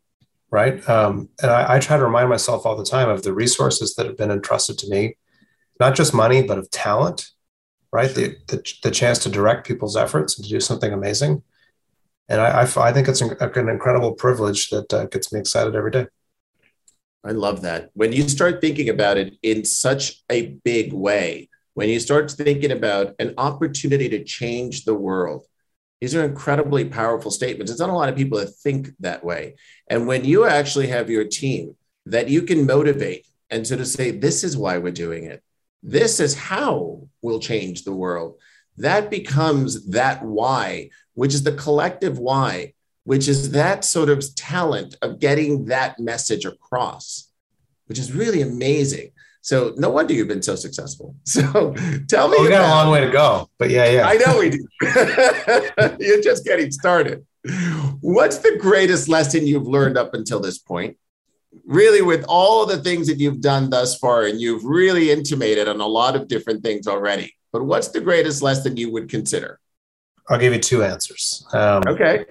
right? 0.51 0.89
Um, 0.89 1.29
and 1.43 1.51
I, 1.51 1.75
I 1.75 1.79
try 1.81 1.97
to 1.97 2.05
remind 2.05 2.29
myself 2.29 2.65
all 2.65 2.77
the 2.77 2.85
time 2.85 3.09
of 3.09 3.25
the 3.25 3.33
resources 3.33 3.97
that 3.97 4.07
have 4.07 4.17
been 4.17 4.31
entrusted 4.31 4.79
to 4.79 4.89
me 4.89 5.17
not 5.81 5.95
just 5.97 6.15
money 6.15 6.43
but 6.43 6.59
of 6.59 6.71
talent 6.71 7.31
right? 7.93 8.15
The, 8.15 8.37
the, 8.49 8.75
the 8.83 8.91
chance 8.91 9.19
to 9.21 9.31
direct 9.31 9.67
people's 9.67 9.97
efforts 9.97 10.37
and 10.37 10.45
to 10.45 10.51
do 10.51 10.61
something 10.61 10.93
amazing 10.93 11.43
and 12.28 12.40
i, 12.40 12.62
I, 12.62 12.62
I 12.62 12.92
think 12.92 13.09
it's 13.09 13.21
an, 13.21 13.68
incredible 13.68 14.12
privilege 14.12 14.68
that 14.71 14.92
uh, 14.92 15.06
gets 15.06 15.33
me 15.33 15.40
excited 15.40 15.75
every 15.75 15.90
day 15.90 16.06
I 17.25 17.33
love 17.33 17.62
that. 17.62 17.90
When 17.95 18.12
you 18.12 18.28
start 18.28 18.61
thinking 18.61 18.88
about 18.88 19.16
it 19.16 19.35
in 19.42 19.64
such 19.64 20.23
a 20.30 20.52
big 20.62 20.92
way, 20.92 21.49
when 21.75 21.88
you 21.88 21.99
start 21.99 22.30
thinking 22.30 22.71
about 22.71 23.16
an 23.18 23.35
opportunity 23.37 24.09
to 24.11 24.23
change 24.23 24.85
the 24.85 24.95
world, 24.95 25.45
these 26.00 26.14
are 26.14 26.25
incredibly 26.25 26.85
powerful 26.85 27.30
statements. 27.30 27.73
It's 27.73 27.80
not 27.80 27.90
a 27.90 27.95
lot 27.95 28.09
of 28.09 28.16
people 28.16 28.38
that 28.38 28.54
think 28.54 28.90
that 29.00 29.25
way. 29.25 29.56
And 29.88 30.06
when 30.06 30.25
you 30.25 30.45
actually 30.45 30.87
have 30.87 31.11
your 31.11 31.25
team 31.25 31.76
that 32.06 32.28
you 32.28 32.42
can 32.42 32.64
motivate 32.64 33.26
and 33.50 33.66
sort 33.66 33.80
of 33.80 33.88
say, 33.88 34.12
this 34.12 34.45
is 34.45 34.56
why 34.56 34.78
we're 34.78 34.92
doing 34.92 35.25
it, 35.25 35.42
this 35.83 36.21
is 36.21 36.35
how 36.35 37.09
we'll 37.23 37.40
change 37.40 37.83
the 37.83 37.92
world, 37.92 38.38
that 38.78 39.11
becomes 39.11 39.87
that 39.87 40.23
why, 40.23 40.90
which 41.14 41.35
is 41.35 41.42
the 41.42 41.52
collective 41.52 42.18
why 42.18 42.75
which 43.06 43.28
is 43.28 43.52
that 43.52 43.85
sort 43.85 44.09
of 44.09 44.35
talent 44.35 44.97
of 45.00 45.21
getting 45.21 45.66
that 45.66 45.99
message 46.00 46.45
across, 46.45 47.30
which 47.87 48.00
is 48.00 48.12
really 48.12 48.42
amazing. 48.42 49.12
So 49.42 49.75
no 49.76 49.90
wonder 49.90 50.12
you've 50.12 50.26
been 50.26 50.42
so 50.42 50.56
successful. 50.56 51.14
So 51.25 51.73
tell 52.09 52.28
me. 52.28 52.37
Well, 52.37 52.42
we 52.42 52.49
got 52.49 52.68
a 52.68 52.75
long 52.75 52.90
way 52.90 53.02
to 53.02 53.12
go, 53.12 53.49
but 53.59 53.71
yeah, 53.71 53.88
yeah. 53.88 54.09
I 54.09 54.16
know 54.16 54.40
we 54.40 54.50
do. 54.50 54.66
You're 56.04 56.21
just 56.21 56.45
getting 56.45 56.73
started. 56.73 57.25
What's 58.00 58.38
the 58.38 58.59
greatest 58.59 59.09
lesson 59.09 59.47
you've 59.47 59.68
learned 59.68 59.97
up 59.97 60.12
until 60.14 60.40
this 60.40 60.59
point? 60.59 60.97
Really, 61.64 62.02
with 62.02 62.25
all 62.28 62.66
the 62.66 62.78
things 62.78 63.06
that 63.06 63.21
you've 63.21 63.40
done 63.40 63.71
thus 63.71 63.97
far, 63.97 64.25
and 64.25 64.40
you've 64.40 64.64
really 64.64 65.12
intimated 65.12 65.68
on 65.68 65.80
a 65.80 65.87
lot 65.87 66.16
of 66.16 66.26
different 66.26 66.64
things 66.64 66.88
already. 66.88 67.36
But 67.57 67.65
what's 67.65 67.89
the 67.89 68.03
greatest 68.03 68.43
lesson 68.43 68.77
you 68.77 68.93
would 68.93 69.09
consider? 69.09 69.59
I'll 70.29 70.39
give 70.39 70.53
you 70.53 70.61
two 70.61 70.85
answers. 70.85 71.43
Um, 71.55 71.83
okay. 71.87 72.27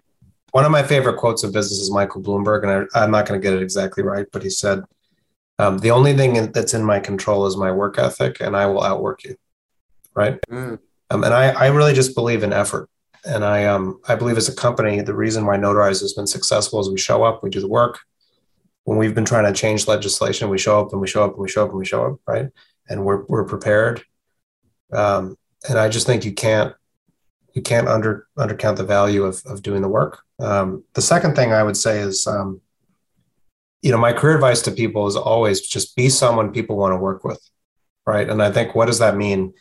One 0.52 0.66
of 0.66 0.72
my 0.72 0.84
favorite 0.84 1.18
quotes 1.18 1.44
of 1.44 1.52
business 1.52 1.80
is 1.80 1.90
Michael 1.90 2.22
Bloomberg, 2.22 2.62
and 2.62 2.88
I, 2.94 3.04
I'm 3.04 3.10
not 3.10 3.26
going 3.26 3.42
to 3.42 3.44
get 3.44 3.56
it 3.56 3.64
exactly 3.64 4.04
right, 4.04 4.28
but 4.32 4.44
he 4.44 4.52
said, 4.52 4.84
um, 5.58 5.80
"The 5.80 5.90
only 5.90 6.16
thing 6.16 6.52
that's 6.52 6.76
in 6.76 6.84
my 6.84 7.00
control 7.00 7.48
is 7.48 7.58
my 7.58 7.72
work 7.72 7.98
ethic, 7.98 8.40
and 8.40 8.56
I 8.56 8.68
will 8.68 8.84
outwork 8.84 9.24
you." 9.24 9.36
Right. 10.14 10.40
Mm. 10.48 10.78
Um, 11.10 11.24
and 11.24 11.34
I, 11.34 11.48
I 11.54 11.68
really 11.70 11.96
just 11.96 12.14
believe 12.14 12.44
in 12.44 12.54
effort, 12.54 12.88
and 13.26 13.44
I 13.44 13.66
um 13.66 14.00
I 14.08 14.14
believe 14.14 14.38
as 14.38 14.48
a 14.48 14.56
company, 14.56 15.02
the 15.02 15.16
reason 15.16 15.48
why 15.48 15.58
Notarize 15.58 16.02
has 16.02 16.14
been 16.14 16.28
successful 16.28 16.80
is 16.82 16.92
we 16.92 17.00
show 17.00 17.24
up, 17.24 17.42
we 17.42 17.50
do 17.50 17.62
the 17.62 17.68
work. 17.68 17.98
When 18.84 19.00
we've 19.00 19.16
been 19.16 19.26
trying 19.26 19.52
to 19.52 19.60
change 19.60 19.88
legislation, 19.88 20.50
we 20.50 20.60
show 20.60 20.80
up 20.82 20.92
and 20.92 21.02
we 21.02 21.08
show 21.08 21.26
up 21.26 21.32
and 21.32 21.42
we 21.42 21.50
show 21.50 21.64
up 21.64 21.70
and 21.70 21.80
we 21.80 21.86
show 21.86 22.06
up, 22.06 22.20
right? 22.28 22.50
And 22.88 23.04
we're 23.04 23.24
we're 23.24 23.46
prepared. 23.46 24.06
Um, 24.92 25.38
and 25.68 25.80
I 25.80 25.90
just 25.90 26.06
think 26.06 26.26
you 26.26 26.34
can't 26.34 26.74
you 27.54 27.62
can't 27.62 27.88
under 27.88 28.28
undercount 28.38 28.78
the 28.78 28.84
value 28.84 29.24
of 29.24 29.42
of 29.46 29.62
doing 29.62 29.82
the 29.82 29.88
work. 29.88 30.20
Um, 30.40 30.84
the 30.94 31.02
second 31.02 31.36
thing 31.36 31.54
I 31.54 31.64
would 31.64 31.78
say 31.78 32.00
is, 32.00 32.28
um, 32.28 32.62
you 33.82 33.92
know, 33.92 33.98
my 33.98 34.14
career 34.14 34.36
advice 34.36 34.62
to 34.64 34.72
people 34.72 35.08
is 35.08 35.16
always 35.16 35.62
just 35.62 35.96
be 35.96 36.10
someone 36.10 36.52
people 36.52 36.76
want 36.76 36.92
to 36.92 36.98
work 36.98 37.24
with, 37.24 37.42
right? 38.06 38.30
And 38.30 38.42
I 38.44 38.52
think 38.52 38.76
what 38.76 38.88
does 38.88 39.00
that 39.00 39.16
mean? 39.16 39.54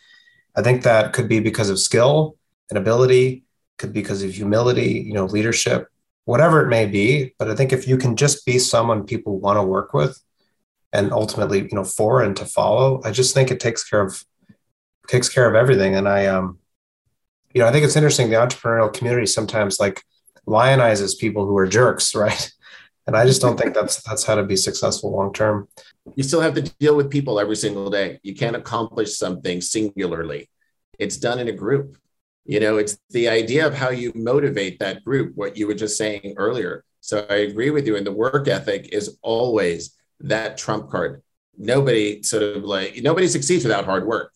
I 0.57 0.63
think 0.63 0.83
that 0.83 1.13
could 1.13 1.29
be 1.29 1.41
because 1.41 1.71
of 1.71 1.79
skill 1.79 2.37
and 2.71 2.79
ability, 2.79 3.45
could 3.79 3.93
be 3.93 4.01
because 4.01 4.23
of 4.23 4.35
humility, 4.35 5.05
you 5.07 5.13
know, 5.13 5.27
leadership, 5.27 5.89
whatever 6.25 6.65
it 6.65 6.69
may 6.69 6.87
be. 6.87 7.35
But 7.39 7.51
I 7.51 7.55
think 7.55 7.73
if 7.73 7.87
you 7.87 7.97
can 7.97 8.17
just 8.17 8.45
be 8.45 8.59
someone 8.59 9.05
people 9.05 9.39
want 9.39 9.59
to 9.59 9.63
work 9.63 9.95
with, 9.95 10.21
and 10.93 11.13
ultimately, 11.13 11.61
you 11.61 11.69
know, 11.73 11.85
for 11.85 12.23
and 12.23 12.37
to 12.37 12.45
follow, 12.45 13.01
I 13.05 13.11
just 13.11 13.35
think 13.35 13.51
it 13.51 13.59
takes 13.59 13.89
care 13.89 14.01
of 14.01 14.25
takes 15.09 15.29
care 15.29 15.49
of 15.49 15.55
everything. 15.55 15.97
And 15.97 16.09
I 16.09 16.27
um 16.27 16.59
you 17.55 17.61
know, 17.61 17.69
I 17.69 17.73
think 17.73 17.85
it's 17.85 17.97
interesting. 17.97 18.31
The 18.31 18.37
entrepreneurial 18.37 18.93
community 18.93 19.27
sometimes 19.27 19.79
like 19.79 20.03
lionizes 20.47 21.19
people 21.19 21.47
who 21.47 21.57
are 21.57 21.67
jerks, 21.67 22.15
right? 22.27 22.51
And 23.07 23.17
I 23.17 23.27
just 23.27 23.43
don't 23.43 23.59
think 23.59 23.75
that's 23.75 24.03
that's 24.03 24.25
how 24.25 24.35
to 24.35 24.43
be 24.43 24.57
successful 24.57 25.13
long 25.13 25.33
term. 25.33 25.69
You 26.17 26.23
still 26.23 26.41
have 26.41 26.55
to 26.55 26.63
deal 26.63 26.97
with 26.97 27.11
people 27.11 27.39
every 27.39 27.57
single 27.57 27.91
day. 27.91 28.19
You 28.23 28.35
can't 28.35 28.57
accomplish 28.57 29.17
something 29.17 29.61
singularly. 29.61 30.49
It's 30.99 31.17
done 31.17 31.39
in 31.39 31.49
a 31.49 31.53
group. 31.53 31.99
You 32.47 32.61
know, 32.61 32.77
it's 32.77 32.99
the 33.11 33.29
idea 33.29 33.67
of 33.67 33.75
how 33.75 33.91
you 33.91 34.13
motivate 34.15 34.79
that 34.79 35.05
group, 35.05 35.35
what 35.35 35.57
you 35.57 35.67
were 35.67 35.75
just 35.75 35.97
saying 35.97 36.35
earlier. 36.37 36.85
So 37.01 37.27
I 37.29 37.37
agree 37.37 37.71
with 37.71 37.87
you. 37.87 37.97
And 37.97 38.07
the 38.07 38.13
work 38.13 38.49
ethic 38.49 38.91
is 38.93 39.19
always 39.23 39.95
that 40.21 40.57
trump 40.57 40.91
card. 40.91 41.23
Nobody 41.57 42.23
sort 42.23 42.43
of 42.43 42.65
like 42.65 43.03
nobody 43.03 43.29
succeeds 43.29 43.65
without 43.65 43.85
hard 43.85 44.07
work 44.07 44.34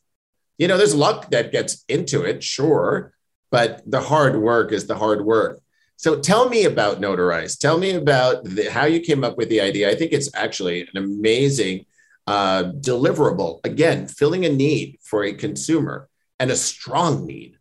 you 0.59 0.69
know, 0.69 0.77
there's 0.77 0.95
luck 0.95 1.31
that 1.31 1.53
gets 1.53 1.85
into 1.89 2.23
it, 2.23 2.43
sure, 2.43 3.15
but 3.51 3.83
the 3.91 4.01
hard 4.01 4.37
work 4.41 4.73
is 4.73 4.87
the 4.87 4.97
hard 4.97 5.25
work. 5.25 5.61
So 5.97 6.21
tell 6.21 6.49
me 6.49 6.65
about 6.65 7.01
Notarize. 7.01 7.59
Tell 7.59 7.79
me 7.79 7.95
about 7.95 8.45
the, 8.45 8.71
how 8.71 8.85
you 8.85 9.01
came 9.01 9.25
up 9.25 9.37
with 9.37 9.49
the 9.49 9.61
idea. 9.61 9.91
I 9.91 9.95
think 9.95 10.13
it's 10.13 10.31
actually 10.35 10.83
an 10.83 10.97
amazing 10.97 11.87
uh, 12.27 12.73
deliverable. 12.81 13.61
Again, 13.65 14.07
filling 14.07 14.45
a 14.45 14.49
need 14.49 14.99
for 15.03 15.25
a 15.25 15.33
consumer 15.33 16.09
and 16.39 16.51
a 16.51 16.57
strong 16.57 17.27
need. 17.27 17.57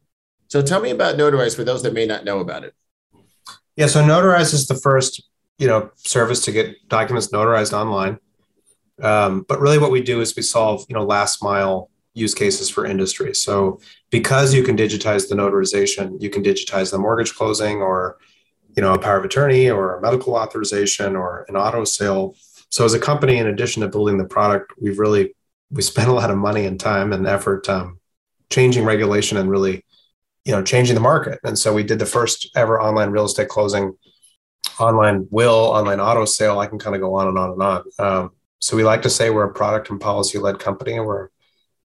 So 0.50 0.62
tell 0.62 0.82
me 0.82 0.92
about 0.92 1.16
Notarize 1.16 1.56
for 1.56 1.64
those 1.64 1.84
that 1.84 1.94
may 1.94 2.06
not 2.06 2.26
know 2.26 2.40
about 2.40 2.64
it. 2.64 2.74
Yeah, 3.76 3.88
so 3.88 4.04
Notarize 4.04 4.54
is 4.54 4.68
the 4.68 4.76
first, 4.76 5.24
you 5.58 5.68
know, 5.68 5.92
service 5.96 6.44
to 6.46 6.52
get 6.52 6.76
documents 6.90 7.30
notarized 7.30 7.74
online. 7.74 8.20
Um, 9.02 9.46
but 9.48 9.60
really, 9.60 9.78
what 9.78 9.92
we 9.92 10.02
do 10.02 10.22
is 10.22 10.36
we 10.36 10.42
solve, 10.42 10.86
you 10.90 10.96
know, 10.96 11.04
last 11.04 11.44
mile 11.44 11.90
use 12.18 12.34
cases 12.34 12.70
for 12.70 12.86
industry. 12.86 13.34
So 13.36 13.80
because 14.10 14.54
you 14.54 14.64
can 14.64 14.76
digitize 14.76 15.30
the 15.30 15.36
notarization, 15.36 16.22
you 16.22 16.30
can 16.30 16.44
digitize 16.44 16.92
the 16.92 16.98
mortgage 16.98 17.36
closing 17.36 17.78
or 17.78 18.18
you 18.76 18.82
know 18.82 18.94
a 18.94 19.00
power 19.00 19.18
of 19.18 19.26
attorney 19.26 19.70
or 19.70 19.96
a 19.96 20.02
medical 20.02 20.36
authorization 20.36 21.16
or 21.16 21.46
an 21.48 21.56
auto 21.56 21.84
sale. 21.84 22.36
So 22.70 22.86
as 22.86 22.94
a 22.94 23.00
company, 23.00 23.38
in 23.38 23.48
addition 23.48 23.82
to 23.82 23.88
building 23.88 24.18
the 24.18 24.26
product, 24.26 24.74
we've 24.82 25.00
really 25.00 25.36
we 25.70 25.82
spent 25.82 26.10
a 26.10 26.14
lot 26.14 26.32
of 26.32 26.38
money 26.38 26.66
and 26.66 26.80
time 26.80 27.14
and 27.14 27.28
effort 27.28 27.70
um, 27.70 28.00
changing 28.50 28.86
regulation 28.86 29.38
and 29.38 29.50
really 29.50 29.86
you 30.44 30.52
know 30.52 30.64
changing 30.64 30.96
the 30.96 31.02
market. 31.02 31.40
And 31.44 31.58
so 31.58 31.74
we 31.74 31.84
did 31.84 32.00
the 32.00 32.06
first 32.06 32.50
ever 32.56 32.82
online 32.82 33.12
real 33.12 33.26
estate 33.26 33.50
closing, 33.50 33.96
online 34.80 35.28
will, 35.30 35.66
online 35.80 36.00
auto 36.00 36.26
sale. 36.26 36.60
I 36.60 36.68
can 36.68 36.80
kind 36.80 36.96
of 36.96 37.02
go 37.02 37.14
on 37.16 37.28
and 37.28 37.38
on 37.38 37.52
and 37.52 37.62
on. 37.62 37.84
Um, 38.00 38.32
so 38.60 38.76
we 38.76 38.84
like 38.84 39.04
to 39.04 39.10
say 39.10 39.30
we're 39.30 39.44
a 39.44 39.54
product 39.54 39.92
and 39.92 40.02
policy 40.02 40.40
led 40.40 40.58
company, 40.58 40.94
and 40.94 41.06
we're 41.06 41.30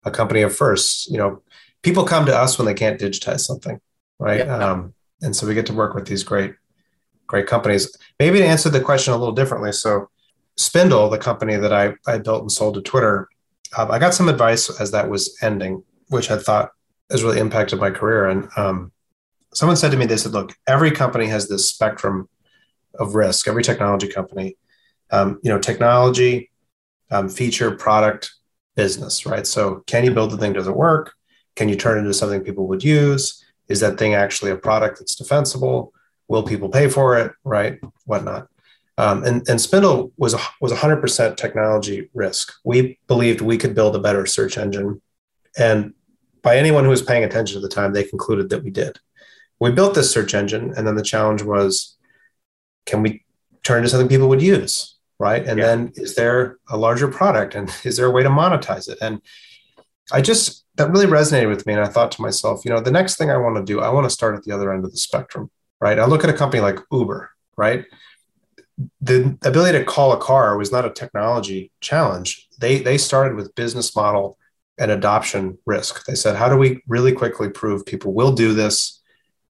a 0.05 0.11
company 0.11 0.43
of 0.43 0.55
firsts. 0.55 1.09
You 1.09 1.19
know, 1.19 1.43
people 1.83 2.05
come 2.05 2.27
to 2.27 2.37
us 2.37 2.59
when 2.59 2.67
they 2.67 2.75
can't 2.75 3.01
digitize 3.01 3.41
something, 3.41 3.81
right? 4.19 4.49
Um, 4.49 4.95
and 5.21 5.35
so 5.35 5.47
we 5.47 5.55
get 5.55 5.67
to 5.67 5.75
work 5.75 5.95
with 5.95 6.07
these 6.07 6.25
great, 6.25 6.55
great 7.27 7.47
companies. 7.47 7.97
Maybe 8.19 8.39
to 8.39 8.47
answer 8.47 8.69
the 8.69 8.81
question 8.81 9.13
a 9.13 9.17
little 9.17 9.35
differently. 9.35 9.73
So, 9.73 10.09
Spindle, 10.57 11.09
the 11.09 11.19
company 11.19 11.57
that 11.57 11.73
I, 11.73 11.95
I 12.07 12.19
built 12.19 12.43
and 12.43 12.53
sold 12.53 12.75
to 12.75 12.83
Twitter, 12.83 13.29
um, 13.77 13.91
I 13.91 13.99
got 13.99 14.15
some 14.15 14.29
advice 14.29 14.69
as 14.81 14.91
that 14.91 15.09
was 15.09 15.37
ending, 15.43 15.83
which 16.09 16.31
I 16.31 16.37
thought 16.37 16.73
has 17.11 17.23
really 17.23 17.41
impacted 17.41 17.81
my 17.81 17.91
career. 17.91 18.29
And 18.29 18.49
um, 18.57 18.93
someone 19.55 19.77
said 19.77 19.93
to 19.93 19.97
me, 19.97 20.07
they 20.07 20.17
said, 20.17 20.33
look, 20.33 20.55
every 20.67 20.91
company 20.91 21.27
has 21.27 21.49
this 21.49 21.69
spectrum 21.69 22.29
of 22.99 23.15
risk, 23.15 23.49
every 23.49 23.63
technology 23.63 24.09
company. 24.09 24.57
Um, 25.11 25.41
you 25.43 25.51
know, 25.51 25.59
technology, 25.59 26.51
um, 27.11 27.29
feature, 27.29 27.71
product, 27.71 28.33
business, 28.75 29.27
right? 29.27 29.47
So, 29.47 29.83
can 29.87 30.05
you 30.05 30.13
build 30.13 30.31
the 30.31 30.39
thing? 30.39 30.53
Does 30.53 30.69
it 30.69 30.77
work? 30.77 31.15
Can 31.57 31.69
you 31.69 31.77
turn 31.77 31.99
it 31.99 32.01
into 32.01 32.15
something 32.15 32.43
people 32.43 32.67
would 32.69 32.83
use? 32.83 33.45
Is 33.69 33.81
that 33.81 33.99
thing 33.99 34.15
actually 34.15 34.51
a 34.51 34.57
product 34.57 34.99
that's 34.99 35.15
defensible? 35.15 35.93
Will 36.29 36.43
people 36.43 36.69
pay 36.69 36.89
for 36.89 37.19
it? 37.19 37.33
Right? 37.45 37.79
Whatnot. 38.05 38.49
Um, 38.99 39.25
and, 39.25 39.49
and 39.49 39.61
Spindle 39.61 40.13
was 40.19 40.35
a, 40.35 40.39
was 40.61 40.73
100% 40.73 41.37
technology 41.37 42.11
risk. 42.13 42.53
We 42.65 42.99
believed 43.07 43.41
we 43.41 43.57
could 43.57 43.75
build 43.75 43.97
a 43.97 44.01
better 44.01 44.27
search 44.27 44.59
engine, 44.59 45.01
and 45.59 45.95
by 46.43 46.57
anyone 46.57 46.85
who 46.85 46.91
was 46.91 47.03
paying 47.03 47.25
attention 47.25 47.57
at 47.57 47.63
the 47.63 47.69
time, 47.69 47.93
they 47.93 48.05
concluded 48.05 48.51
that 48.51 48.65
we 48.65 48.71
did. 48.71 48.99
We 49.61 49.71
built 49.71 49.95
this 49.95 50.11
search 50.11 50.35
engine, 50.35 50.75
and 50.77 50.87
then 50.87 50.97
the 50.97 51.03
challenge 51.03 51.43
was, 51.43 51.97
can 52.85 53.03
we 53.03 53.25
turn 53.63 53.79
into 53.79 53.91
something 53.91 54.09
people 54.09 54.29
would 54.29 54.43
use? 54.43 54.97
Right? 55.23 55.47
And 55.47 55.57
yeah. 55.57 55.67
then 55.67 55.93
is 55.95 56.17
there 56.17 56.59
a 56.69 56.77
larger 56.77 57.07
product 57.07 57.55
and 57.55 57.71
is 57.85 57.97
there 57.97 58.07
a 58.07 58.11
way 58.11 58.25
to 58.25 58.29
monetize 58.29 58.89
it? 58.89 58.99
And 59.01 59.23
I 60.11 60.21
just, 60.21 60.65
that 60.75 60.91
really 60.91 61.07
resonated 61.07 61.49
with 61.49 61.65
me. 61.65 61.75
And 61.75 61.83
I 61.83 61.87
thought 61.87 62.11
to 62.13 62.23
myself, 62.23 62.65
you 62.65 62.73
know, 62.73 62.81
the 62.81 62.91
next 62.91 63.19
thing 63.19 63.31
I 63.31 63.37
want 63.37 63.55
to 63.55 63.63
do, 63.63 63.81
I 63.81 63.91
want 63.91 64.05
to 64.05 64.11
start 64.11 64.35
at 64.35 64.43
the 64.43 64.51
other 64.51 64.73
end 64.73 64.85
of 64.85 64.91
the 64.91 64.97
spectrum, 64.97 65.49
right? 65.81 66.01
I 66.01 66.07
look 66.07 66.25
at 66.25 66.31
a 66.31 66.33
company 66.33 66.61
like 66.61 66.81
Uber, 66.91 67.31
right? 67.57 67.85
The 69.01 69.39
ability 69.45 69.79
to 69.79 69.85
call 69.85 70.11
a 70.13 70.19
car 70.19 70.59
was 70.59 70.73
not 70.73 70.85
a 70.85 70.91
technology 70.91 71.71
challenge. 71.81 72.49
They, 72.59 72.81
they 72.81 72.99
started 72.99 73.37
with 73.37 73.55
business 73.55 73.95
model 73.95 74.37
and 74.77 74.91
adoption 74.91 75.57
risk. 75.67 76.05
They 76.05 76.17
said, 76.17 76.35
how 76.35 76.49
do 76.49 76.57
we 76.57 76.83
really 76.89 77.13
quickly 77.13 77.49
prove 77.49 77.87
people 77.87 78.13
will 78.13 78.33
do 78.33 78.55
this? 78.55 79.01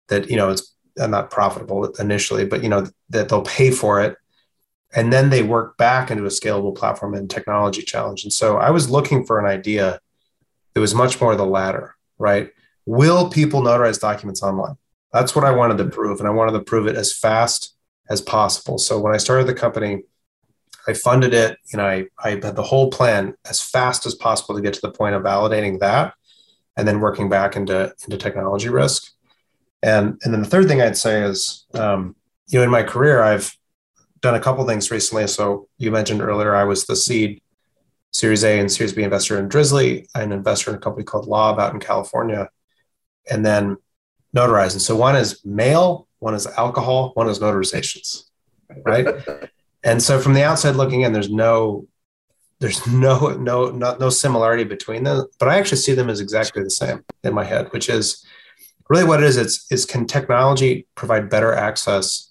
That, 0.08 0.28
you 0.28 0.36
know, 0.36 0.50
it's 0.50 0.74
not 0.96 1.30
profitable 1.30 1.84
initially, 2.00 2.44
but, 2.44 2.64
you 2.64 2.68
know, 2.68 2.88
that 3.10 3.28
they'll 3.28 3.42
pay 3.42 3.70
for 3.70 4.00
it 4.00 4.16
and 4.94 5.12
then 5.12 5.30
they 5.30 5.42
work 5.42 5.76
back 5.76 6.10
into 6.10 6.24
a 6.24 6.28
scalable 6.28 6.76
platform 6.76 7.14
and 7.14 7.30
technology 7.30 7.82
challenge. 7.82 8.24
And 8.24 8.32
so 8.32 8.56
I 8.56 8.70
was 8.70 8.90
looking 8.90 9.24
for 9.24 9.38
an 9.38 9.46
idea 9.46 10.00
that 10.74 10.80
was 10.80 10.94
much 10.94 11.20
more 11.20 11.36
the 11.36 11.46
latter, 11.46 11.96
right? 12.18 12.50
Will 12.86 13.30
people 13.30 13.62
notarize 13.62 14.00
documents 14.00 14.42
online? 14.42 14.76
That's 15.12 15.34
what 15.34 15.44
I 15.44 15.52
wanted 15.52 15.78
to 15.78 15.84
prove. 15.84 16.18
And 16.18 16.28
I 16.28 16.32
wanted 16.32 16.52
to 16.52 16.60
prove 16.60 16.86
it 16.86 16.96
as 16.96 17.12
fast 17.12 17.74
as 18.08 18.20
possible. 18.20 18.78
So 18.78 18.98
when 18.98 19.14
I 19.14 19.18
started 19.18 19.46
the 19.46 19.54
company, 19.54 20.02
I 20.88 20.94
funded 20.94 21.34
it. 21.34 21.58
You 21.72 21.76
know, 21.76 21.86
I, 21.86 22.06
I 22.22 22.30
had 22.30 22.56
the 22.56 22.62
whole 22.62 22.90
plan 22.90 23.34
as 23.48 23.60
fast 23.60 24.06
as 24.06 24.14
possible 24.14 24.56
to 24.56 24.62
get 24.62 24.74
to 24.74 24.80
the 24.80 24.90
point 24.90 25.14
of 25.14 25.22
validating 25.22 25.78
that 25.80 26.14
and 26.76 26.86
then 26.86 27.00
working 27.00 27.28
back 27.28 27.54
into, 27.54 27.92
into 28.04 28.16
technology 28.16 28.68
risk. 28.68 29.12
And, 29.82 30.20
and 30.24 30.34
then 30.34 30.42
the 30.42 30.48
third 30.48 30.66
thing 30.66 30.80
I'd 30.80 30.96
say 30.96 31.22
is, 31.22 31.66
um, 31.74 32.16
you 32.48 32.58
know, 32.58 32.64
in 32.64 32.70
my 32.70 32.82
career, 32.82 33.22
I've 33.22 33.56
done 34.22 34.34
a 34.34 34.40
couple 34.40 34.66
things 34.66 34.90
recently. 34.90 35.26
So 35.26 35.68
you 35.78 35.90
mentioned 35.90 36.22
earlier, 36.22 36.54
I 36.54 36.64
was 36.64 36.86
the 36.86 36.96
seed 36.96 37.40
Series 38.12 38.44
A 38.44 38.58
and 38.58 38.70
Series 38.70 38.92
B 38.92 39.02
investor 39.02 39.38
in 39.38 39.48
Drizzly, 39.48 40.08
an 40.14 40.32
investor 40.32 40.70
in 40.70 40.76
a 40.76 40.80
company 40.80 41.04
called 41.04 41.26
Lob 41.26 41.58
out 41.58 41.72
in 41.72 41.80
California, 41.80 42.48
and 43.30 43.46
then 43.46 43.76
Notarize. 44.34 44.72
And 44.72 44.82
so 44.82 44.96
one 44.96 45.16
is 45.16 45.44
mail 45.44 46.08
one 46.20 46.34
is 46.34 46.46
alcohol, 46.46 47.10
one 47.14 47.28
is 47.28 47.40
notarizations, 47.40 48.24
right? 48.84 49.06
and 49.82 50.02
so 50.02 50.20
from 50.20 50.34
the 50.34 50.44
outside 50.44 50.76
looking 50.76 51.00
in, 51.00 51.12
there's 51.12 51.30
no 51.30 51.86
there's 52.60 52.86
no 52.86 53.30
no 53.30 53.70
no 53.70 53.96
no 53.96 54.10
similarity 54.10 54.64
between 54.64 55.02
them, 55.02 55.26
but 55.38 55.48
I 55.48 55.58
actually 55.58 55.78
see 55.78 55.94
them 55.94 56.10
as 56.10 56.20
exactly 56.20 56.62
the 56.62 56.70
same 56.70 57.04
in 57.24 57.34
my 57.34 57.44
head, 57.44 57.72
which 57.72 57.88
is 57.88 58.24
really 58.88 59.04
what 59.04 59.22
it 59.22 59.26
is. 59.26 59.36
It's 59.38 59.66
is 59.72 59.86
can 59.86 60.06
technology 60.06 60.86
provide 60.94 61.30
better 61.30 61.54
access 61.54 62.29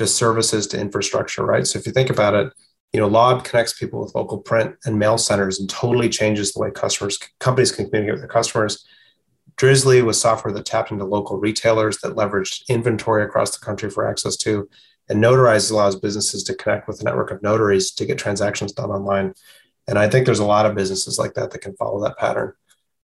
to 0.00 0.06
services 0.06 0.66
to 0.68 0.80
infrastructure, 0.80 1.44
right? 1.44 1.66
So 1.66 1.78
if 1.78 1.86
you 1.86 1.92
think 1.92 2.10
about 2.10 2.34
it, 2.34 2.52
you 2.92 2.98
know, 2.98 3.06
Lob 3.06 3.44
connects 3.44 3.78
people 3.78 4.00
with 4.00 4.14
local 4.14 4.38
print 4.38 4.74
and 4.84 4.98
mail 4.98 5.18
centers 5.18 5.60
and 5.60 5.68
totally 5.68 6.08
changes 6.08 6.52
the 6.52 6.60
way 6.60 6.70
customers 6.70 7.18
companies 7.38 7.70
can 7.70 7.84
communicate 7.84 8.14
with 8.14 8.22
their 8.22 8.28
customers. 8.28 8.84
Drizzly 9.56 10.00
was 10.00 10.18
software 10.18 10.54
that 10.54 10.64
tapped 10.64 10.90
into 10.90 11.04
local 11.04 11.38
retailers 11.38 11.98
that 11.98 12.16
leveraged 12.16 12.66
inventory 12.68 13.22
across 13.24 13.56
the 13.56 13.64
country 13.64 13.90
for 13.90 14.08
access 14.08 14.36
to. 14.38 14.68
And 15.10 15.22
Notarize 15.22 15.70
allows 15.70 16.00
businesses 16.00 16.42
to 16.44 16.54
connect 16.54 16.88
with 16.88 17.00
a 17.02 17.04
network 17.04 17.30
of 17.30 17.42
notaries 17.42 17.92
to 17.92 18.06
get 18.06 18.16
transactions 18.16 18.72
done 18.72 18.90
online. 18.90 19.34
And 19.86 19.98
I 19.98 20.08
think 20.08 20.24
there's 20.24 20.38
a 20.38 20.44
lot 20.46 20.66
of 20.66 20.74
businesses 20.74 21.18
like 21.18 21.34
that 21.34 21.50
that 21.50 21.60
can 21.60 21.76
follow 21.76 22.02
that 22.04 22.16
pattern. 22.16 22.54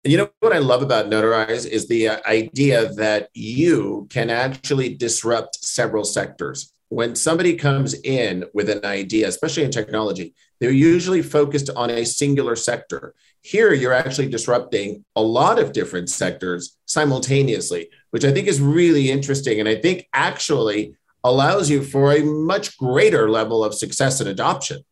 You 0.05 0.17
know 0.17 0.31
what 0.41 0.53
I 0.53 0.59
love 0.59 0.83
about 0.83 1.07
Notarize 1.11 1.67
is 1.67 1.87
the 1.87 2.09
uh, 2.09 2.21
idea 2.25 2.93
that 2.95 3.29
you 3.35 4.07
can 4.11 4.31
actually 4.31 4.95
disrupt 4.95 5.63
several 5.63 6.05
sectors. 6.05 6.73
When 6.91 7.15
somebody 7.15 7.55
comes 7.55 7.95
in 7.95 8.47
with 8.55 8.71
an 8.71 8.85
idea, 8.85 9.29
especially 9.29 9.65
in 9.65 9.71
technology, 9.71 10.35
they're 10.59 10.71
usually 10.71 11.23
focused 11.23 11.71
on 11.77 11.91
a 11.91 12.05
singular 12.05 12.57
sector. 12.57 13.15
Here, 13.43 13.73
you're 13.73 13.93
actually 13.93 14.29
disrupting 14.29 15.05
a 15.15 15.23
lot 15.23 15.59
of 15.59 15.73
different 15.73 16.09
sectors 16.09 16.77
simultaneously, 16.87 17.91
which 18.11 18.25
I 18.25 18.33
think 18.33 18.49
is 18.49 18.61
really 18.61 19.11
interesting. 19.11 19.61
And 19.61 19.69
I 19.69 19.77
think 19.77 20.09
actually 20.13 20.95
allows 21.25 21.69
you 21.69 21.83
for 21.83 22.13
a 22.13 22.23
much 22.23 22.79
greater 22.79 23.29
level 23.29 23.63
of 23.63 23.75
success 23.75 24.21
and 24.21 24.29
adoption. 24.29 24.83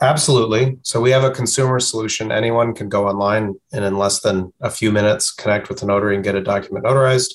Absolutely. 0.00 0.78
So 0.82 1.00
we 1.00 1.10
have 1.10 1.24
a 1.24 1.30
consumer 1.30 1.80
solution. 1.80 2.30
Anyone 2.30 2.74
can 2.74 2.90
go 2.90 3.08
online 3.08 3.54
and 3.72 3.84
in 3.84 3.96
less 3.96 4.20
than 4.20 4.52
a 4.60 4.68
few 4.68 4.92
minutes 4.92 5.32
connect 5.32 5.70
with 5.70 5.80
the 5.80 5.86
notary 5.86 6.14
and 6.14 6.24
get 6.24 6.34
a 6.34 6.42
document 6.42 6.84
notarized. 6.84 7.32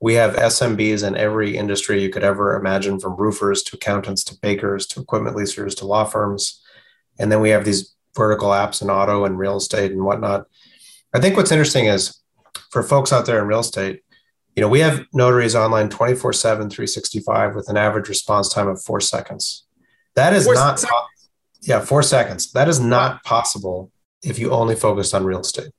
We 0.00 0.14
have 0.14 0.36
SMBs 0.36 1.06
in 1.06 1.16
every 1.16 1.56
industry 1.56 2.02
you 2.02 2.10
could 2.10 2.22
ever 2.22 2.56
imagine, 2.56 3.00
from 3.00 3.16
roofers 3.16 3.62
to 3.64 3.76
accountants 3.76 4.22
to 4.24 4.38
bakers 4.40 4.86
to 4.88 5.00
equipment 5.00 5.36
leasers 5.36 5.76
to 5.78 5.86
law 5.86 6.04
firms. 6.04 6.62
And 7.18 7.32
then 7.32 7.40
we 7.40 7.50
have 7.50 7.64
these 7.64 7.94
vertical 8.14 8.50
apps 8.50 8.80
in 8.80 8.90
auto 8.90 9.24
and 9.24 9.38
real 9.38 9.56
estate 9.56 9.92
and 9.92 10.04
whatnot. 10.04 10.46
I 11.14 11.20
think 11.20 11.36
what's 11.36 11.52
interesting 11.52 11.86
is 11.86 12.20
for 12.70 12.82
folks 12.82 13.12
out 13.12 13.26
there 13.26 13.40
in 13.40 13.46
real 13.46 13.60
estate, 13.60 14.02
you 14.54 14.62
know, 14.62 14.68
we 14.68 14.80
have 14.80 15.06
notaries 15.12 15.54
online 15.54 15.88
24 15.88 16.32
7, 16.32 16.68
365 16.68 17.54
with 17.54 17.68
an 17.68 17.76
average 17.76 18.08
response 18.08 18.48
time 18.48 18.66
of 18.68 18.82
four 18.82 19.00
seconds. 19.00 19.64
That 20.16 20.32
is 20.32 20.46
four 20.46 20.54
not, 20.54 20.80
seconds. 20.80 21.30
yeah, 21.62 21.80
four 21.80 22.02
seconds. 22.02 22.50
That 22.52 22.68
is 22.68 22.80
not 22.80 23.22
possible 23.22 23.92
if 24.22 24.38
you 24.38 24.50
only 24.50 24.74
focused 24.74 25.14
on 25.14 25.24
real 25.24 25.40
estate, 25.40 25.70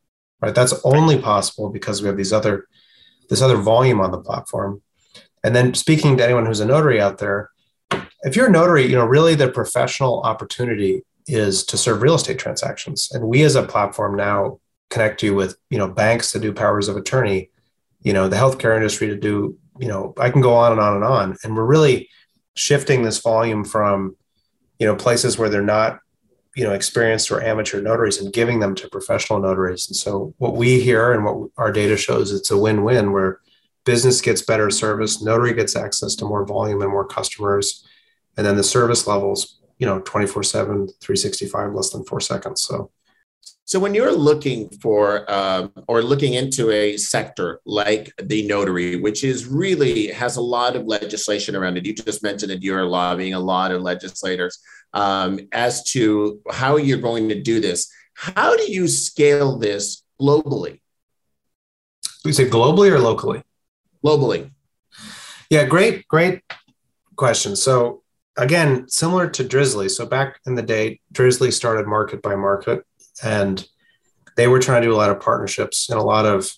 right? 0.41 0.55
That's 0.55 0.73
only 0.85 1.19
possible 1.21 1.69
because 1.69 2.01
we 2.01 2.07
have 2.07 2.15
these 2.15 2.31
other, 2.31 2.67
this 3.29 3.41
other 3.41 3.57
volume 3.57 4.01
on 4.01 4.11
the 4.11 4.19
platform. 4.19 4.81
And 5.43 5.55
then 5.55 5.73
speaking 5.73 6.17
to 6.17 6.23
anyone 6.23 6.45
who's 6.45 6.59
a 6.59 6.65
notary 6.65 6.99
out 6.99 7.19
there, 7.19 7.49
if 8.23 8.35
you're 8.35 8.47
a 8.47 8.51
notary, 8.51 8.85
you 8.85 8.95
know, 8.95 9.05
really 9.05 9.35
the 9.35 9.49
professional 9.49 10.21
opportunity 10.23 11.03
is 11.27 11.63
to 11.65 11.77
serve 11.77 12.01
real 12.01 12.15
estate 12.15 12.39
transactions. 12.39 13.09
And 13.13 13.23
we 13.25 13.43
as 13.43 13.55
a 13.55 13.63
platform 13.63 14.17
now 14.17 14.59
connect 14.89 15.23
you 15.23 15.35
with, 15.35 15.55
you 15.69 15.77
know, 15.77 15.87
banks 15.87 16.31
to 16.31 16.39
do 16.39 16.51
powers 16.51 16.87
of 16.87 16.97
attorney 16.97 17.49
you 18.01 18.13
know 18.13 18.27
the 18.27 18.35
healthcare 18.35 18.75
industry 18.75 19.07
to 19.07 19.15
do 19.15 19.57
you 19.79 19.87
know 19.87 20.13
i 20.17 20.29
can 20.29 20.41
go 20.41 20.53
on 20.53 20.71
and 20.71 20.81
on 20.81 20.95
and 20.95 21.03
on 21.03 21.37
and 21.43 21.55
we're 21.55 21.65
really 21.65 22.09
shifting 22.53 23.03
this 23.03 23.21
volume 23.21 23.63
from 23.63 24.15
you 24.79 24.85
know 24.85 24.95
places 24.95 25.37
where 25.37 25.49
they're 25.49 25.61
not 25.61 25.99
you 26.59 26.65
know 26.65 26.73
experienced 26.73 27.31
or 27.31 27.41
amateur 27.41 27.79
notaries 27.81 28.19
and 28.19 28.33
giving 28.33 28.59
them 28.59 28.75
to 28.75 28.89
professional 28.89 29.39
notaries. 29.39 29.87
And 29.87 29.95
so 29.95 30.33
what 30.39 30.57
we 30.57 30.81
hear 30.81 31.13
and 31.13 31.23
what 31.23 31.49
our 31.57 31.71
data 31.71 31.95
shows 31.95 32.33
it's 32.33 32.51
a 32.51 32.57
win-win 32.57 33.13
where 33.13 33.39
business 33.85 34.19
gets 34.19 34.41
better 34.41 34.69
service 34.69 35.21
notary 35.21 35.53
gets 35.53 35.75
access 35.75 36.15
to 36.15 36.25
more 36.25 36.45
volume 36.45 36.81
and 36.81 36.91
more 36.91 37.07
customers 37.07 37.87
and 38.35 38.45
then 38.45 38.57
the 38.57 38.63
service 38.63 39.07
levels 39.07 39.59
you 39.77 39.87
know 39.87 40.01
24 40.01 40.43
7 40.43 40.87
365 40.99 41.73
less 41.73 41.91
than 41.91 42.03
four 42.03 42.19
seconds. 42.19 42.61
So 42.61 42.91
so 43.69 43.79
when 43.79 43.93
you're 43.93 44.11
looking 44.11 44.67
for 44.81 45.31
um, 45.31 45.71
or 45.87 46.01
looking 46.01 46.33
into 46.33 46.71
a 46.71 46.97
sector 46.97 47.61
like 47.67 48.11
the 48.19 48.47
notary, 48.47 48.95
which 48.95 49.23
is 49.23 49.45
really 49.45 50.07
has 50.07 50.37
a 50.37 50.41
lot 50.41 50.75
of 50.75 50.87
legislation 50.87 51.55
around 51.55 51.77
it, 51.77 51.85
you 51.85 51.93
just 51.93 52.23
mentioned 52.23 52.49
that 52.51 52.63
you're 52.63 52.83
lobbying 52.83 53.35
a 53.35 53.39
lot 53.39 53.71
of 53.71 53.83
legislators 53.83 54.57
um, 54.95 55.39
as 55.51 55.83
to 55.91 56.41
how 56.49 56.77
you're 56.77 56.97
going 56.97 57.29
to 57.29 57.39
do 57.39 57.59
this. 57.59 57.91
How 58.15 58.57
do 58.57 58.71
you 58.71 58.87
scale 58.87 59.59
this 59.59 60.03
globally? 60.19 60.79
We 62.25 62.33
say 62.33 62.49
globally 62.49 62.89
or 62.89 62.97
locally? 62.97 63.43
Globally. 64.03 64.49
Yeah, 65.51 65.65
great, 65.65 66.07
great 66.07 66.41
question. 67.15 67.55
So 67.55 68.01
again, 68.35 68.89
similar 68.89 69.29
to 69.29 69.43
Drizzly. 69.43 69.89
So 69.89 70.07
back 70.07 70.39
in 70.47 70.55
the 70.55 70.63
day, 70.63 71.01
Drizzly 71.11 71.51
started 71.51 71.85
market 71.85 72.23
by 72.23 72.33
market 72.33 72.83
and 73.23 73.67
they 74.35 74.47
were 74.47 74.59
trying 74.59 74.81
to 74.81 74.87
do 74.87 74.93
a 74.93 74.97
lot 74.97 75.09
of 75.09 75.19
partnerships 75.19 75.89
and 75.89 75.99
a 75.99 76.03
lot 76.03 76.25
of 76.25 76.49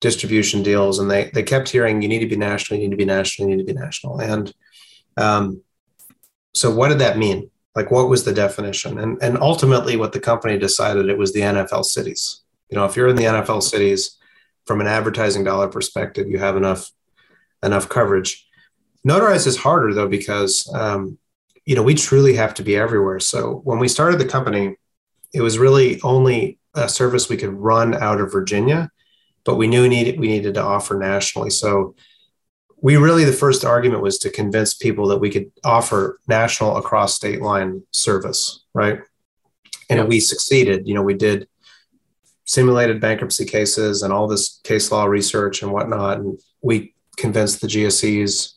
distribution 0.00 0.62
deals. 0.62 0.98
And 0.98 1.10
they 1.10 1.30
they 1.34 1.42
kept 1.42 1.68
hearing 1.68 2.00
you 2.00 2.08
need 2.08 2.20
to 2.20 2.26
be 2.26 2.36
national 2.36 2.80
you 2.80 2.88
need 2.88 2.92
to 2.92 2.96
be 2.96 3.04
national 3.04 3.48
you 3.48 3.56
need 3.56 3.66
to 3.66 3.72
be 3.74 3.78
national. 3.78 4.20
And 4.20 4.52
um, 5.16 5.62
so 6.54 6.74
what 6.74 6.88
did 6.88 7.00
that 7.00 7.18
mean? 7.18 7.50
Like 7.74 7.90
what 7.90 8.08
was 8.08 8.24
the 8.24 8.32
definition? 8.32 8.98
And 8.98 9.22
and 9.22 9.38
ultimately 9.38 9.96
what 9.96 10.12
the 10.12 10.20
company 10.20 10.58
decided 10.58 11.08
it 11.08 11.18
was 11.18 11.32
the 11.32 11.40
nfl 11.40 11.84
cities. 11.84 12.42
You 12.70 12.76
know 12.76 12.86
if 12.86 12.96
you're 12.96 13.08
in 13.08 13.16
the 13.16 13.24
nfl 13.24 13.62
cities 13.62 14.16
from 14.64 14.80
an 14.80 14.86
advertising 14.86 15.44
dollar 15.44 15.68
perspective 15.68 16.28
you 16.28 16.38
have 16.38 16.56
enough 16.56 16.90
enough 17.62 17.88
coverage. 17.88 18.46
Notarize 19.06 19.46
is 19.46 19.56
harder 19.56 19.92
though 19.92 20.08
because 20.08 20.72
um, 20.74 21.18
you 21.66 21.76
know 21.76 21.82
we 21.82 21.94
truly 21.94 22.34
have 22.34 22.54
to 22.54 22.62
be 22.62 22.76
everywhere. 22.76 23.20
So 23.20 23.60
when 23.64 23.78
we 23.78 23.88
started 23.88 24.18
the 24.18 24.24
company 24.24 24.76
it 25.32 25.42
was 25.42 25.58
really 25.58 26.00
only 26.02 26.58
a 26.74 26.88
service 26.88 27.28
we 27.28 27.36
could 27.36 27.52
run 27.52 27.94
out 27.94 28.20
of 28.20 28.32
Virginia, 28.32 28.90
but 29.44 29.56
we 29.56 29.66
knew 29.66 29.82
we 29.82 29.88
needed, 29.88 30.20
we 30.20 30.28
needed 30.28 30.54
to 30.54 30.62
offer 30.62 30.96
nationally. 30.96 31.50
So 31.50 31.94
we 32.82 32.96
really, 32.96 33.24
the 33.24 33.32
first 33.32 33.64
argument 33.64 34.02
was 34.02 34.18
to 34.18 34.30
convince 34.30 34.74
people 34.74 35.08
that 35.08 35.18
we 35.18 35.30
could 35.30 35.50
offer 35.64 36.18
national 36.28 36.76
across 36.76 37.14
state 37.14 37.42
line 37.42 37.82
service, 37.90 38.64
right? 38.74 39.00
And 39.88 39.98
yeah. 39.98 40.04
we 40.04 40.20
succeeded. 40.20 40.86
You 40.86 40.94
know, 40.94 41.02
we 41.02 41.14
did 41.14 41.48
simulated 42.44 43.00
bankruptcy 43.00 43.44
cases 43.44 44.02
and 44.02 44.12
all 44.12 44.26
this 44.26 44.60
case 44.64 44.90
law 44.90 45.04
research 45.04 45.62
and 45.62 45.72
whatnot. 45.72 46.18
And 46.18 46.40
we 46.62 46.94
convinced 47.16 47.60
the 47.60 47.66
GSEs 47.66 48.54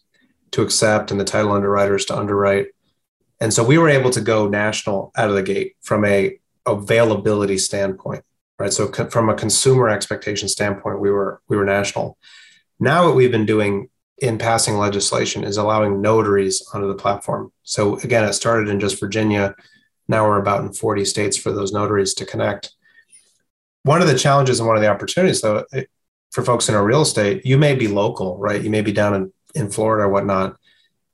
to 0.52 0.62
accept 0.62 1.12
and 1.12 1.20
the 1.20 1.26
title 1.26 1.52
underwriters 1.52 2.06
to 2.06 2.18
underwrite. 2.18 2.68
And 3.42 3.54
so 3.54 3.64
we 3.64 3.78
were 3.78 3.90
able 3.90 4.10
to 4.12 4.22
go 4.22 4.48
national 4.48 5.12
out 5.18 5.30
of 5.30 5.36
the 5.36 5.44
gate 5.44 5.76
from 5.82 6.06
a 6.06 6.40
availability 6.66 7.58
standpoint, 7.58 8.24
right? 8.60 8.74
So 8.74 8.88
co- 8.88 9.10
from 9.10 9.30
a 9.30 9.36
consumer 9.36 9.90
expectation 9.90 10.48
standpoint, 10.48 11.00
we 11.00 11.12
were 11.12 11.42
we 11.48 11.58
were 11.58 11.66
national. 11.66 12.18
Now 12.80 13.06
what 13.06 13.16
we've 13.16 13.32
been 13.32 13.46
doing 13.46 13.90
in 14.18 14.38
passing 14.38 14.78
legislation 14.78 15.44
is 15.44 15.58
allowing 15.58 16.02
notaries 16.02 16.66
onto 16.74 16.88
the 16.88 16.96
platform. 16.96 17.52
So 17.64 17.98
again, 18.00 18.24
it 18.24 18.34
started 18.34 18.70
in 18.70 18.80
just 18.80 19.00
Virginia. 19.00 19.56
Now 20.08 20.28
we're 20.28 20.40
about 20.40 20.64
in 20.64 20.74
40 20.74 21.06
states 21.06 21.38
for 21.38 21.52
those 21.52 21.74
notaries 21.74 22.14
to 22.16 22.26
connect. 22.26 22.74
One 23.84 24.02
of 24.02 24.08
the 24.08 24.18
challenges 24.18 24.60
and 24.60 24.68
one 24.68 24.78
of 24.78 24.82
the 24.82 24.90
opportunities, 24.90 25.42
though, 25.42 25.66
for 26.32 26.44
folks 26.44 26.70
in 26.70 26.76
our 26.76 26.86
real 26.86 27.02
estate, 27.02 27.46
you 27.46 27.58
may 27.58 27.76
be 27.76 27.88
local, 27.88 28.38
right? 28.38 28.62
You 28.62 28.70
may 28.70 28.82
be 28.82 28.92
down 28.92 29.14
in, 29.14 29.34
in 29.56 29.70
Florida 29.70 30.06
or 30.06 30.10
whatnot. 30.10 30.58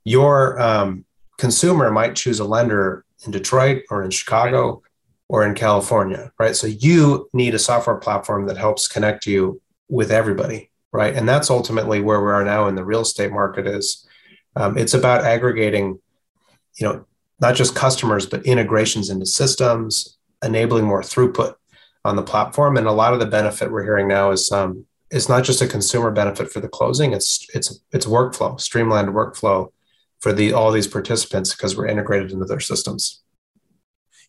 Your 0.04 0.60
um, 0.60 1.04
consumer 1.36 1.90
might 1.90 2.14
choose 2.14 2.38
a 2.38 2.44
lender 2.44 3.04
in 3.24 3.32
Detroit 3.32 3.82
or 3.90 4.02
in 4.04 4.10
Chicago 4.10 4.82
or 5.30 5.46
in 5.46 5.54
California, 5.54 6.32
right? 6.40 6.56
So 6.56 6.66
you 6.66 7.30
need 7.32 7.54
a 7.54 7.58
software 7.60 7.94
platform 7.94 8.46
that 8.46 8.56
helps 8.56 8.88
connect 8.88 9.26
you 9.26 9.62
with 9.88 10.10
everybody, 10.10 10.72
right? 10.90 11.14
And 11.14 11.28
that's 11.28 11.50
ultimately 11.50 12.00
where 12.00 12.20
we 12.20 12.32
are 12.32 12.44
now 12.44 12.66
in 12.66 12.74
the 12.74 12.84
real 12.84 13.02
estate 13.02 13.30
market. 13.30 13.64
Is 13.64 14.04
um, 14.56 14.76
it's 14.76 14.92
about 14.92 15.24
aggregating, 15.24 16.00
you 16.80 16.86
know, 16.88 17.06
not 17.40 17.54
just 17.54 17.76
customers 17.76 18.26
but 18.26 18.44
integrations 18.44 19.08
into 19.08 19.24
systems, 19.24 20.18
enabling 20.42 20.84
more 20.84 21.00
throughput 21.00 21.54
on 22.04 22.16
the 22.16 22.24
platform. 22.24 22.76
And 22.76 22.88
a 22.88 22.92
lot 22.92 23.14
of 23.14 23.20
the 23.20 23.26
benefit 23.26 23.70
we're 23.70 23.84
hearing 23.84 24.08
now 24.08 24.32
is 24.32 24.50
um, 24.50 24.84
it's 25.12 25.28
not 25.28 25.44
just 25.44 25.62
a 25.62 25.68
consumer 25.68 26.10
benefit 26.10 26.50
for 26.50 26.58
the 26.58 26.68
closing; 26.68 27.12
it's 27.12 27.46
it's 27.54 27.80
it's 27.92 28.06
workflow, 28.06 28.60
streamlined 28.60 29.10
workflow 29.10 29.70
for 30.18 30.32
the 30.32 30.52
all 30.52 30.72
these 30.72 30.88
participants 30.88 31.54
because 31.54 31.76
we're 31.76 31.86
integrated 31.86 32.32
into 32.32 32.46
their 32.46 32.58
systems. 32.58 33.22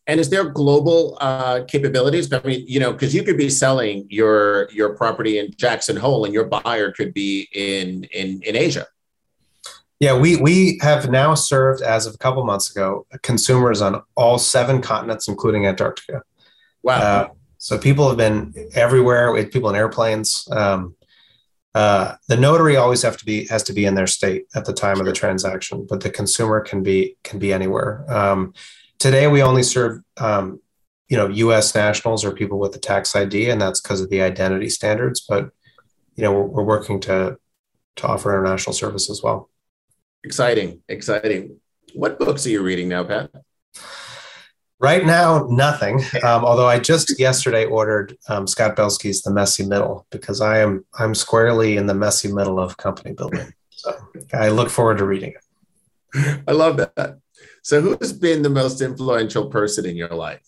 And 0.08 0.20
is 0.20 0.30
there 0.30 0.46
global 0.46 1.18
uh, 1.22 1.64
capabilities? 1.68 2.32
I 2.34 2.42
mean, 2.42 2.66
you 2.68 2.80
know, 2.80 2.92
because 2.92 3.14
you 3.14 3.24
could 3.24 3.38
be 3.38 3.50
selling 3.50 4.08
your 4.10 4.70
your 4.72 4.96
property 4.96 5.38
in 5.38 5.54
Jackson 5.56 5.96
Hole, 5.96 6.26
and 6.26 6.34
your 6.34 6.46
buyer 6.46 6.92
could 6.92 7.14
be 7.14 7.48
in 7.54 8.06
in 8.06 8.42
in 8.42 8.56
Asia. 8.56 8.88
Yeah, 10.00 10.18
we 10.18 10.38
we 10.38 10.80
have 10.82 11.12
now 11.12 11.36
served 11.36 11.84
as 11.84 12.08
of 12.08 12.16
a 12.16 12.18
couple 12.18 12.44
months 12.44 12.72
ago 12.72 13.06
consumers 13.22 13.82
on 13.82 14.02
all 14.16 14.40
seven 14.40 14.82
continents, 14.82 15.28
including 15.28 15.68
Antarctica. 15.68 16.24
Wow! 16.82 16.96
Uh, 16.96 17.28
so 17.60 17.78
people 17.78 18.08
have 18.08 18.18
been 18.18 18.54
everywhere. 18.74 19.32
with 19.32 19.52
people 19.52 19.70
in 19.70 19.76
airplanes. 19.76 20.48
Um, 20.52 20.96
uh, 21.76 22.16
the 22.28 22.36
notary 22.36 22.76
always 22.76 23.04
have 23.04 23.16
to 23.18 23.26
be 23.26 23.46
has 23.48 23.62
to 23.64 23.74
be 23.74 23.86
in 23.86 23.94
their 23.94 24.08
state 24.08 24.46
at 24.56 24.66
the 24.66 24.74
time 24.74 25.00
of 25.00 25.06
the 25.06 25.14
transaction, 25.14 25.86
but 25.88 26.02
the 26.02 26.10
consumer 26.10 26.60
can 26.60 26.82
be 26.82 27.16
can 27.24 27.38
be 27.38 27.54
anywhere. 27.54 28.04
Um, 28.12 28.54
today, 29.02 29.28
we 29.28 29.42
only 29.42 29.64
serve 29.64 30.02
um, 30.18 30.62
you 31.10 31.18
know 31.18 31.28
U.S. 31.28 31.76
nationals 31.76 32.24
or 32.24 32.32
people 32.32 32.60
with 32.60 32.76
a 32.76 32.80
tax 32.80 33.16
ID, 33.16 33.50
and 33.50 33.60
that's 33.60 33.82
because 33.82 34.00
of 34.02 34.10
the 34.10 34.22
identity 34.22 34.70
standards. 34.70 35.26
But 35.28 35.50
you 36.16 36.24
know 36.24 36.32
we're, 36.32 36.46
we're 36.46 36.64
working 36.64 37.00
to 37.02 37.38
to 37.98 38.08
offer 38.08 38.32
international 38.32 38.74
service 38.74 39.10
as 39.10 39.22
well. 39.22 39.50
Exciting, 40.24 40.82
exciting. 40.88 41.60
What 41.94 42.20
books 42.20 42.46
are 42.46 42.50
you 42.50 42.62
reading 42.62 42.88
now, 42.88 43.04
Pat? 43.04 43.32
Right 44.80 45.06
now, 45.06 45.48
nothing. 45.50 46.02
Um, 46.24 46.46
although 46.46 46.68
I 46.68 46.80
just 46.80 47.20
yesterday 47.20 47.66
ordered 47.66 48.16
um, 48.30 48.48
Scott 48.48 48.76
Belsky's 48.76 49.22
"The 49.24 49.34
Messy 49.34 49.66
Middle" 49.66 50.06
because 50.12 50.40
I 50.40 50.60
am 50.60 50.86
I'm 50.98 51.16
squarely 51.16 51.78
in 51.78 51.88
the 51.88 51.96
messy 51.96 52.32
middle 52.32 52.60
of 52.60 52.78
company 52.78 53.14
building. 53.14 53.54
So 53.72 53.98
I 54.34 54.50
look 54.50 54.70
forward 54.70 55.00
to 55.00 55.06
reading 55.06 55.34
it. 55.34 56.44
I 56.48 56.52
love 56.52 56.78
that. 56.78 57.21
So, 57.62 57.82
who 57.82 57.98
has 58.02 58.14
been 58.14 58.42
the 58.42 58.50
most 58.50 58.82
influential 58.82 59.48
person 59.48 59.86
in 59.86 59.96
your 59.96 60.10
life? 60.10 60.48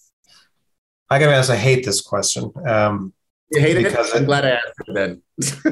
I 1.09 1.19
gotta 1.19 1.35
ask. 1.35 1.49
I 1.49 1.55
hate 1.55 1.85
this 1.85 2.01
question. 2.01 2.51
Um, 2.67 3.13
you 3.51 3.61
hate 3.61 3.77
it? 3.77 3.95
I'm 4.15 4.25
glad 4.25 4.45
I 4.45 4.51
asked 4.51 4.73
it 4.87 4.93
then. 4.93 5.21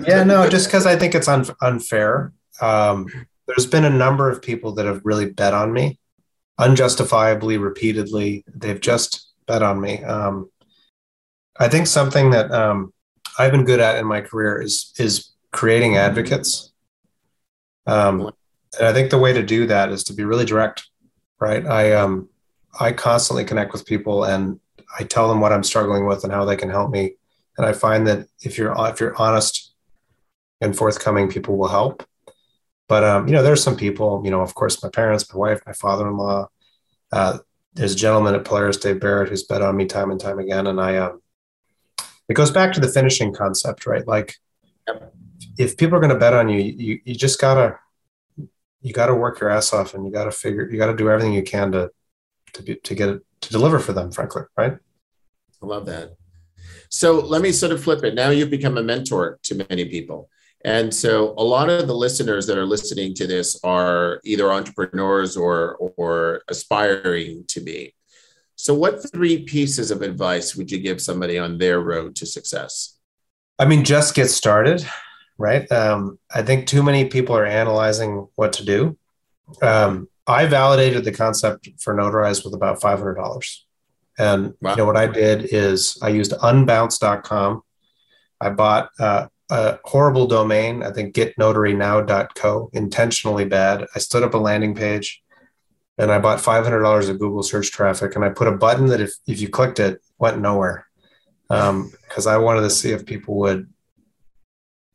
yeah, 0.08 0.24
no, 0.24 0.48
just 0.48 0.68
because 0.68 0.86
I 0.86 0.96
think 0.96 1.16
it's 1.16 1.28
un- 1.28 1.46
unfair. 1.62 2.32
Um, 2.62 3.08
there's 3.48 3.66
been 3.66 3.86
a 3.86 3.90
number 3.90 4.30
of 4.30 4.42
people 4.42 4.74
that 4.74 4.86
have 4.86 5.02
really 5.04 5.32
bet 5.32 5.54
on 5.54 5.74
me, 5.74 6.00
unjustifiably, 6.60 7.58
repeatedly. 7.58 8.44
They've 8.54 8.80
just 8.80 9.34
bet 9.48 9.64
on 9.64 9.82
me. 9.82 10.04
Um, 10.04 10.52
I 11.60 11.68
think 11.68 11.88
something 11.88 12.30
that 12.32 12.52
um, 12.52 12.94
I've 13.40 13.52
been 13.52 13.66
good 13.66 13.80
at 13.80 13.98
in 13.98 14.06
my 14.06 14.22
career 14.22 14.62
is 14.62 14.94
is 14.98 15.32
creating 15.52 15.98
advocates. 15.98 16.72
Um, 17.88 18.32
and 18.78 18.88
I 18.88 18.94
think 18.94 19.10
the 19.10 19.18
way 19.18 19.34
to 19.34 19.44
do 19.44 19.66
that 19.68 19.90
is 19.90 20.04
to 20.06 20.14
be 20.14 20.24
really 20.24 20.46
direct, 20.46 20.88
right? 21.42 21.66
I 21.66 21.94
um, 21.94 22.30
I 22.80 22.94
constantly 22.94 23.44
connect 23.44 23.74
with 23.74 23.86
people 23.86 24.24
and 24.24 24.60
I 24.98 25.04
tell 25.04 25.28
them 25.28 25.42
what 25.42 25.52
I'm 25.52 25.64
struggling 25.64 26.06
with 26.06 26.24
and 26.24 26.32
how 26.32 26.46
they 26.46 26.56
can 26.56 26.70
help 26.70 26.92
me. 26.92 27.16
And 27.58 27.66
I 27.66 27.74
find 27.74 28.08
that 28.08 28.28
if 28.42 28.58
you're 28.58 28.74
if 28.88 29.00
you're 29.02 29.18
honest 29.22 29.74
and 30.62 30.78
forthcoming, 30.78 31.28
people 31.28 31.58
will 31.58 31.68
help. 31.68 32.08
But 32.88 33.04
um, 33.04 33.28
you 33.28 33.34
know, 33.34 33.44
there's 33.44 33.64
some 33.64 33.76
people, 33.76 34.22
you 34.24 34.32
know, 34.32 34.42
of 34.42 34.54
course, 34.54 34.82
my 34.84 34.90
parents, 34.90 35.32
my 35.34 35.40
wife, 35.40 35.62
my 35.66 35.74
father-in-law. 35.74 36.48
Uh, 37.12 37.38
there's 37.74 37.94
a 37.94 37.98
gentleman 37.98 38.36
at 38.36 38.46
Polaris, 38.46 38.78
Dave 38.78 39.00
Barrett, 39.00 39.30
who's 39.30 39.44
bet 39.44 39.62
on 39.62 39.78
me 39.78 39.86
time 39.86 40.12
and 40.12 40.20
time 40.20 40.40
again. 40.40 40.68
And 40.68 40.80
I, 40.80 40.98
um, 40.98 41.22
it 42.28 42.34
goes 42.34 42.52
back 42.52 42.74
to 42.74 42.82
the 42.82 42.90
finishing 42.90 43.34
concept, 43.34 43.86
right? 43.86 44.06
Like, 44.06 44.36
if 45.58 45.78
people 45.78 45.96
are 45.96 46.02
going 46.02 46.14
to 46.14 46.20
bet 46.20 46.34
on 46.34 46.50
you, 46.50 46.60
you, 46.60 47.00
you 47.06 47.16
just 47.16 47.40
gotta, 47.40 47.80
you 48.82 48.94
gotta 48.94 49.14
work 49.14 49.40
your 49.40 49.50
ass 49.50 49.74
off, 49.74 49.94
and 49.94 50.06
you 50.06 50.12
gotta 50.12 50.32
figure, 50.32 50.70
you 50.70 50.78
gotta 50.78 50.96
do 50.96 51.10
everything 51.10 51.34
you 51.34 51.44
can 51.44 51.72
to, 51.72 51.92
to 52.54 52.64
be, 52.64 52.76
to 52.76 52.96
get 52.96 53.10
it 53.10 53.22
to 53.42 53.50
deliver 53.50 53.80
for 53.80 53.94
them, 53.94 54.12
frankly, 54.12 54.44
right? 54.58 54.78
I 55.62 55.66
love 55.66 55.86
that. 55.88 56.16
So 56.90 57.20
let 57.20 57.42
me 57.42 57.52
sort 57.52 57.72
of 57.72 57.84
flip 57.84 58.04
it. 58.04 58.16
Now 58.16 58.30
you've 58.30 58.50
become 58.50 58.78
a 58.78 58.84
mentor 58.84 59.40
to 59.44 59.66
many 59.70 59.86
people. 59.86 60.30
And 60.64 60.94
so 60.94 61.34
a 61.38 61.44
lot 61.44 61.70
of 61.70 61.88
the 61.88 61.96
listeners 61.96 62.46
that 62.48 62.58
are 62.58 62.66
listening 62.66 63.16
to 63.16 63.26
this 63.26 63.60
are 63.64 64.20
either 64.24 64.52
entrepreneurs 64.52 65.36
or, 65.36 65.76
or 65.76 66.42
aspiring 66.48 67.46
to 67.48 67.62
be. 67.62 67.96
So, 68.56 68.76
what 68.76 69.12
three 69.12 69.42
pieces 69.44 69.90
of 69.90 70.04
advice 70.04 70.56
would 70.56 70.70
you 70.70 70.78
give 70.78 71.02
somebody 71.02 71.40
on 71.40 71.58
their 71.58 71.80
road 71.80 72.16
to 72.18 72.28
success? 72.28 73.00
I 73.58 73.66
mean, 73.66 73.84
just 73.84 74.14
get 74.14 74.30
started, 74.30 74.86
right? 75.42 75.70
Um, 75.72 76.20
I 76.34 76.42
think 76.42 76.68
too 76.68 76.84
many 76.84 77.06
people 77.06 77.36
are 77.36 77.46
analyzing 77.46 78.28
what 78.36 78.54
to 78.54 78.66
do. 78.66 78.98
Um, 79.62 80.08
I 80.28 80.46
validated 80.46 81.04
the 81.04 81.12
concept 81.12 81.68
for 81.80 81.94
Notarize 81.96 82.46
with 82.46 82.54
about 82.54 82.80
$500. 82.80 83.58
And 84.18 84.54
wow. 84.62 84.72
you 84.72 84.78
know 84.78 84.86
what 84.86 84.98
I 84.98 85.08
did 85.08 85.48
is 85.52 85.98
I 86.02 86.10
used 86.10 86.32
unbounce.com. 86.32 87.64
I 88.40 88.50
bought 88.50 88.90
uh, 89.00 89.28
a 89.50 89.80
horrible 89.84 90.28
domain, 90.28 90.84
I 90.84 90.92
think 90.92 91.16
getnotarynow.co, 91.16 92.70
intentionally 92.74 93.46
bad. 93.46 93.86
I 93.96 94.00
stood 94.00 94.24
up 94.24 94.34
a 94.34 94.38
landing 94.38 94.76
page 94.76 95.22
and 95.98 96.12
I 96.12 96.20
bought 96.20 96.40
$500 96.40 97.10
of 97.10 97.20
Google 97.20 97.44
search 97.44 97.72
traffic 97.72 98.16
and 98.16 98.24
I 98.24 98.30
put 98.30 98.48
a 98.48 98.54
button 98.54 98.88
that 98.88 99.02
if, 99.02 99.12
if 99.28 99.42
you 99.42 99.50
clicked 99.50 99.80
it 99.80 100.02
went 100.18 100.40
nowhere 100.40 100.88
because 101.48 102.28
um, 102.28 102.34
I 102.34 102.38
wanted 102.38 102.62
to 102.62 102.70
see 102.70 102.92
if 102.92 103.06
people 103.06 103.36
would, 103.40 103.71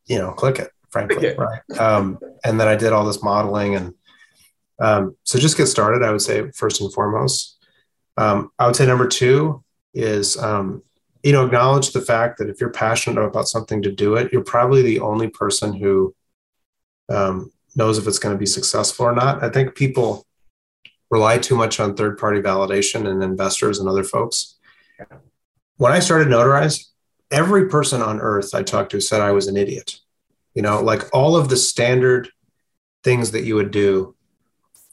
you 0.07 0.19
know, 0.19 0.33
click 0.33 0.59
it, 0.59 0.71
frankly. 0.91 1.35
Right. 1.37 1.79
Um, 1.79 2.19
and 2.45 2.59
then 2.61 2.69
I 2.69 2.77
did 2.77 2.93
all 2.93 3.05
this 3.05 3.23
modeling 3.23 3.75
and 3.75 3.95
um, 4.79 5.17
so 5.25 5.39
just 5.39 5.57
get 5.57 5.67
started, 5.67 6.03
I 6.03 6.11
would 6.11 6.21
say, 6.21 6.51
first 6.51 6.83
and 6.83 6.93
foremost. 6.93 7.57
Um, 8.19 8.51
I 8.59 8.67
would 8.67 8.77
say 8.77 8.87
number 8.87 9.09
two 9.09 9.65
is 9.95 10.37
um, 10.37 10.83
you 11.27 11.33
know 11.33 11.45
acknowledge 11.45 11.91
the 11.91 12.01
fact 12.01 12.39
that 12.39 12.49
if 12.49 12.61
you're 12.61 12.71
passionate 12.71 13.21
about 13.21 13.49
something 13.49 13.83
to 13.83 13.91
do 13.91 14.15
it 14.15 14.33
you're 14.33 14.45
probably 14.45 14.81
the 14.81 15.01
only 15.01 15.29
person 15.29 15.73
who 15.73 16.15
um, 17.09 17.51
knows 17.75 17.99
if 17.99 18.07
it's 18.07 18.21
going 18.21 18.35
to 18.35 18.39
be 18.39 18.47
successful 18.47 19.07
or 19.07 19.13
not 19.13 19.43
i 19.43 19.49
think 19.49 19.75
people 19.75 20.25
rely 21.11 21.37
too 21.37 21.57
much 21.57 21.81
on 21.81 21.97
third 21.97 22.17
party 22.17 22.41
validation 22.41 23.09
and 23.09 23.25
investors 23.25 23.81
and 23.81 23.89
other 23.89 24.05
folks 24.05 24.57
when 25.79 25.93
i 25.93 25.99
started 25.99 26.29
notarize 26.29 26.87
every 27.31 27.69
person 27.69 28.03
on 28.03 28.21
earth 28.21 28.55
i 28.55 28.63
talked 28.63 28.91
to 28.91 29.01
said 29.01 29.21
i 29.21 29.33
was 29.33 29.47
an 29.47 29.57
idiot. 29.57 30.01
You 30.55 30.63
know 30.63 30.81
like 30.81 31.03
all 31.15 31.37
of 31.37 31.49
the 31.49 31.57
standard 31.57 32.29
things 33.05 33.33
that 33.33 33.45
you 33.45 33.55
would 33.57 33.71
do 33.71 34.15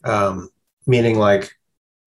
um, 0.04 0.50
meaning 0.86 1.18
like 1.18 1.56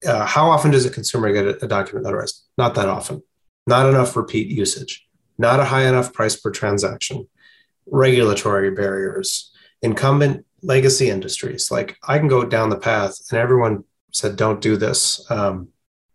uh, 0.06 0.26
how 0.26 0.50
often 0.50 0.72
does 0.72 0.86
a 0.86 0.90
consumer 0.90 1.32
get 1.34 1.46
a, 1.46 1.66
a 1.66 1.68
document 1.68 2.06
notarized? 2.06 2.42
Not 2.58 2.76
that 2.76 2.88
often. 2.88 3.24
Not 3.66 3.90
enough 3.90 4.16
repeat 4.16 4.48
usage, 4.48 5.08
not 5.38 5.60
a 5.60 5.66
high 5.66 5.88
enough 5.88 6.13
price 6.13 6.36
per 6.36 6.52
transaction, 6.52 7.28
regulatory 7.86 8.72
barriers, 8.72 9.52
incumbent 9.82 10.46
legacy 10.62 11.10
industries. 11.10 11.70
Like 11.70 11.98
I 12.08 12.18
can 12.18 12.28
go 12.28 12.46
down 12.46 12.70
the 12.70 12.78
path, 12.78 13.18
and 13.30 13.40
everyone 13.40 13.84
said, 14.12 14.38
"Don't 14.38 14.62
do 14.62 14.78
this," 14.78 15.30
um, 15.30 15.70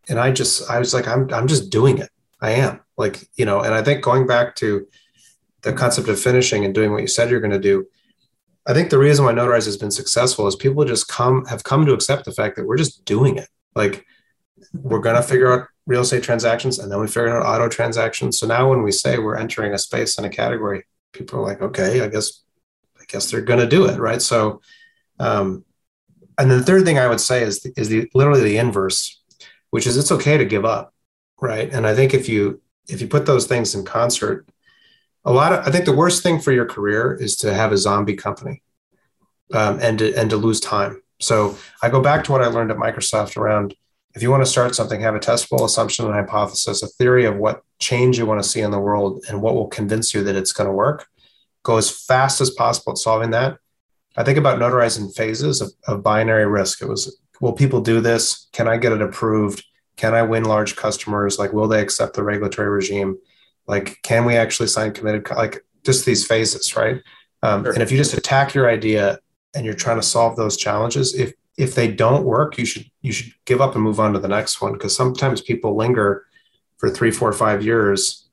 and 0.08 0.18
I 0.18 0.32
just, 0.32 0.70
I 0.70 0.78
was 0.78 0.94
like, 0.94 1.06
"I'm, 1.06 1.32
I'm 1.34 1.46
just 1.46 1.70
doing 1.70 1.98
it. 1.98 2.10
I 2.42 2.50
am." 2.52 2.80
Like 2.98 3.26
you 3.36 3.46
know, 3.46 3.62
and 3.62 3.72
I 3.72 3.82
think 3.82 4.02
going 4.02 4.26
back 4.26 4.54
to 4.56 4.86
the 5.62 5.72
concept 5.72 6.08
of 6.08 6.20
finishing 6.20 6.64
and 6.64 6.74
doing 6.74 6.92
what 6.92 7.00
you 7.00 7.06
said 7.06 7.30
you're 7.30 7.40
going 7.40 7.52
to 7.52 7.58
do. 7.58 7.86
I 8.66 8.74
think 8.74 8.90
the 8.90 8.98
reason 8.98 9.24
why 9.24 9.32
Notarize 9.32 9.64
has 9.64 9.76
been 9.76 9.90
successful 9.90 10.46
is 10.46 10.54
people 10.54 10.84
just 10.84 11.08
come 11.08 11.44
have 11.46 11.64
come 11.64 11.86
to 11.86 11.92
accept 11.92 12.24
the 12.24 12.32
fact 12.32 12.56
that 12.56 12.66
we're 12.66 12.76
just 12.76 13.04
doing 13.04 13.36
it. 13.36 13.48
Like 13.74 14.04
we're 14.72 15.00
going 15.00 15.16
to 15.16 15.22
figure 15.22 15.52
out 15.52 15.68
real 15.86 16.02
estate 16.02 16.22
transactions 16.22 16.78
and 16.78 16.90
then 16.90 17.00
we 17.00 17.06
figured 17.06 17.32
out 17.32 17.44
auto 17.44 17.68
transactions. 17.68 18.38
So 18.38 18.46
now 18.46 18.68
when 18.70 18.82
we 18.82 18.92
say 18.92 19.18
we're 19.18 19.36
entering 19.36 19.72
a 19.72 19.78
space 19.78 20.16
and 20.16 20.26
a 20.26 20.30
category, 20.30 20.84
people 21.12 21.40
are 21.40 21.42
like, 21.42 21.60
okay, 21.60 22.00
I 22.02 22.08
guess, 22.08 22.42
I 23.00 23.04
guess 23.08 23.30
they're 23.30 23.40
going 23.40 23.58
to 23.58 23.66
do 23.66 23.86
it. 23.86 23.98
Right. 23.98 24.22
So, 24.22 24.60
um, 25.18 25.64
and 26.38 26.50
the 26.50 26.62
third 26.62 26.84
thing 26.84 26.98
I 26.98 27.08
would 27.08 27.20
say 27.20 27.42
is, 27.42 27.66
is 27.76 27.88
the, 27.88 28.08
literally 28.14 28.42
the 28.42 28.58
inverse, 28.58 29.20
which 29.70 29.86
is 29.86 29.96
it's 29.96 30.12
okay 30.12 30.38
to 30.38 30.44
give 30.44 30.64
up. 30.64 30.91
Right. 31.42 31.72
And 31.72 31.88
I 31.88 31.94
think 31.96 32.14
if 32.14 32.28
you, 32.28 32.60
if 32.88 33.00
you 33.00 33.08
put 33.08 33.26
those 33.26 33.48
things 33.48 33.74
in 33.74 33.84
concert, 33.84 34.48
a 35.24 35.32
lot 35.32 35.52
of, 35.52 35.66
I 35.66 35.72
think 35.72 35.86
the 35.86 35.96
worst 35.96 36.22
thing 36.22 36.38
for 36.38 36.52
your 36.52 36.66
career 36.66 37.14
is 37.14 37.36
to 37.38 37.52
have 37.52 37.72
a 37.72 37.76
zombie 37.76 38.14
company 38.14 38.62
um, 39.52 39.80
and 39.80 39.98
to, 39.98 40.14
and 40.14 40.30
to 40.30 40.36
lose 40.36 40.60
time. 40.60 41.02
So 41.20 41.58
I 41.82 41.88
go 41.88 42.00
back 42.00 42.22
to 42.24 42.32
what 42.32 42.42
I 42.42 42.46
learned 42.46 42.70
at 42.70 42.76
Microsoft 42.76 43.36
around 43.36 43.74
if 44.14 44.22
you 44.22 44.30
want 44.30 44.44
to 44.44 44.50
start 44.50 44.76
something, 44.76 45.00
have 45.00 45.16
a 45.16 45.18
testable 45.18 45.64
assumption 45.64 46.04
and 46.04 46.14
hypothesis, 46.14 46.82
a 46.82 46.86
theory 46.86 47.24
of 47.24 47.36
what 47.36 47.62
change 47.80 48.18
you 48.18 48.26
want 48.26 48.40
to 48.42 48.48
see 48.48 48.60
in 48.60 48.70
the 48.70 48.78
world 48.78 49.24
and 49.28 49.42
what 49.42 49.54
will 49.54 49.68
convince 49.68 50.14
you 50.14 50.22
that 50.22 50.36
it's 50.36 50.52
going 50.52 50.68
to 50.68 50.72
work. 50.72 51.08
Go 51.64 51.76
as 51.76 51.90
fast 51.90 52.40
as 52.40 52.50
possible 52.50 52.92
at 52.92 52.98
solving 52.98 53.30
that. 53.30 53.58
I 54.16 54.22
think 54.22 54.38
about 54.38 54.58
notarizing 54.58 55.12
phases 55.16 55.60
of, 55.60 55.72
of 55.88 56.02
binary 56.04 56.46
risk. 56.46 56.82
It 56.82 56.88
was, 56.88 57.18
will 57.40 57.54
people 57.54 57.80
do 57.80 58.00
this? 58.00 58.48
Can 58.52 58.68
I 58.68 58.76
get 58.76 58.92
it 58.92 59.02
approved? 59.02 59.64
Can 59.96 60.14
I 60.14 60.22
win 60.22 60.44
large 60.44 60.76
customers? 60.76 61.38
Like, 61.38 61.52
will 61.52 61.68
they 61.68 61.80
accept 61.80 62.14
the 62.14 62.22
regulatory 62.22 62.68
regime? 62.68 63.18
Like, 63.66 63.98
can 64.02 64.24
we 64.24 64.36
actually 64.36 64.68
sign 64.68 64.92
committed? 64.92 65.28
Like, 65.30 65.64
just 65.84 66.06
these 66.06 66.26
phases, 66.26 66.76
right? 66.76 67.02
Um, 67.42 67.64
sure. 67.64 67.72
And 67.72 67.82
if 67.82 67.90
you 67.90 67.98
just 67.98 68.14
attack 68.14 68.54
your 68.54 68.68
idea 68.68 69.18
and 69.54 69.64
you're 69.64 69.74
trying 69.74 70.00
to 70.00 70.06
solve 70.06 70.36
those 70.36 70.56
challenges, 70.56 71.14
if 71.14 71.32
if 71.58 71.74
they 71.74 71.88
don't 71.88 72.24
work, 72.24 72.56
you 72.58 72.64
should 72.64 72.90
you 73.02 73.12
should 73.12 73.32
give 73.44 73.60
up 73.60 73.74
and 73.74 73.84
move 73.84 74.00
on 74.00 74.12
to 74.12 74.18
the 74.18 74.28
next 74.28 74.60
one 74.60 74.72
because 74.72 74.96
sometimes 74.96 75.40
people 75.40 75.76
linger 75.76 76.24
for 76.78 76.88
three, 76.88 77.10
four, 77.10 77.32
five 77.32 77.64
years, 77.64 78.28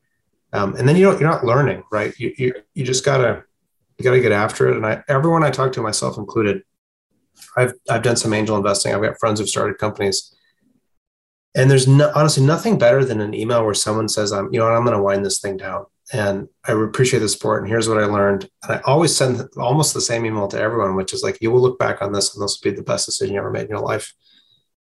um, 0.54 0.76
and 0.76 0.88
then 0.88 0.96
you 0.96 1.06
don't 1.06 1.20
you're 1.20 1.30
not 1.30 1.46
learning, 1.46 1.84
right? 1.92 2.18
You 2.18 2.34
you, 2.38 2.54
you 2.74 2.86
just 2.86 3.04
gotta 3.04 3.44
you 3.98 4.04
gotta 4.04 4.22
get 4.22 4.32
after 4.32 4.70
it. 4.70 4.78
And 4.78 4.86
I 4.86 5.04
everyone 5.08 5.44
I 5.44 5.50
talk 5.50 5.74
to, 5.74 5.82
myself 5.82 6.18
included, 6.18 6.64
I've 7.58 7.74
I've 7.90 8.04
done 8.04 8.16
some 8.16 8.34
angel 8.34 8.58
investing. 8.58 8.94
I've 8.94 9.02
got 9.02 9.20
friends 9.20 9.40
who've 9.40 9.50
started 9.50 9.78
companies, 9.78 10.34
and 11.56 11.70
there's 11.70 11.88
no, 11.88 12.12
honestly 12.16 12.46
nothing 12.46 12.78
better 12.78 13.04
than 13.04 13.22
an 13.22 13.34
email 13.34 13.64
where 13.64 13.74
someone 13.74 14.10
says, 14.10 14.32
"I'm 14.32 14.54
you 14.54 14.60
know 14.60 14.68
I'm 14.68 14.86
going 14.86 14.96
to 14.96 15.04
wind 15.04 15.26
this 15.26 15.40
thing 15.40 15.58
down." 15.58 15.86
and 16.12 16.48
I 16.68 16.72
appreciate 16.72 17.20
the 17.20 17.30
support. 17.30 17.62
And 17.62 17.70
here's 17.70 17.88
what 17.88 18.00
I 18.00 18.06
learned. 18.06 18.50
And 18.64 18.74
I 18.74 18.82
always 18.86 19.16
send 19.16 19.48
almost 19.58 19.94
the 19.94 20.02
same 20.02 20.26
email 20.26 20.48
to 20.48 20.60
everyone, 20.60 20.96
which 20.96 21.14
is 21.14 21.22
like, 21.22 21.38
you 21.40 21.52
will 21.52 21.62
look 21.62 21.78
back 21.78 22.02
on 22.02 22.12
this 22.12 22.34
and 22.34 22.44
this 22.44 22.60
will 22.60 22.72
be 22.72 22.76
the 22.76 22.84
best 22.84 23.06
decision 23.06 23.34
you 23.34 23.40
ever 23.40 23.52
made 23.52 23.64
in 23.64 23.70
your 23.70 23.80
life. 23.80 24.14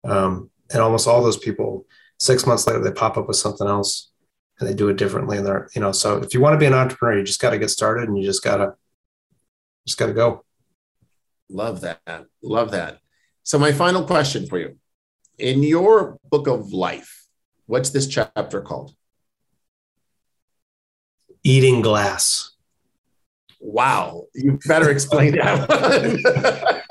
Um, 0.03 0.51
and 0.71 0.81
almost 0.81 1.07
all 1.07 1.23
those 1.23 1.37
people, 1.37 1.85
six 2.19 2.45
months 2.45 2.67
later, 2.67 2.79
they 2.79 2.91
pop 2.91 3.17
up 3.17 3.27
with 3.27 3.37
something 3.37 3.67
else 3.67 4.11
and 4.59 4.69
they 4.69 4.73
do 4.75 4.89
it 4.89 4.97
differently. 4.97 5.37
And 5.37 5.47
they're, 5.47 5.69
you 5.73 5.81
know, 5.81 5.91
so 5.91 6.17
if 6.17 6.33
you 6.33 6.41
want 6.41 6.53
to 6.53 6.59
be 6.59 6.67
an 6.67 6.73
entrepreneur, 6.73 7.17
you 7.17 7.23
just 7.23 7.41
got 7.41 7.51
to 7.51 7.59
get 7.59 7.71
started 7.71 8.07
and 8.07 8.17
you 8.17 8.23
just 8.23 8.43
got 8.43 8.57
to, 8.57 8.75
just 9.87 9.97
got 9.97 10.07
to 10.07 10.13
go. 10.13 10.45
Love 11.49 11.81
that. 11.81 12.25
Love 12.43 12.71
that. 12.71 12.99
So 13.41 13.57
my 13.57 13.71
final 13.71 14.03
question 14.03 14.45
for 14.45 14.59
you, 14.59 14.77
in 15.37 15.63
your 15.63 16.19
book 16.29 16.47
of 16.47 16.73
life, 16.73 17.25
what's 17.65 17.89
this 17.89 18.07
chapter 18.07 18.61
called? 18.61 18.95
eating 21.45 21.81
glass. 21.81 22.51
Wow, 23.61 24.25
you 24.33 24.59
better 24.65 24.89
explain 24.89 25.31
that 25.37 26.83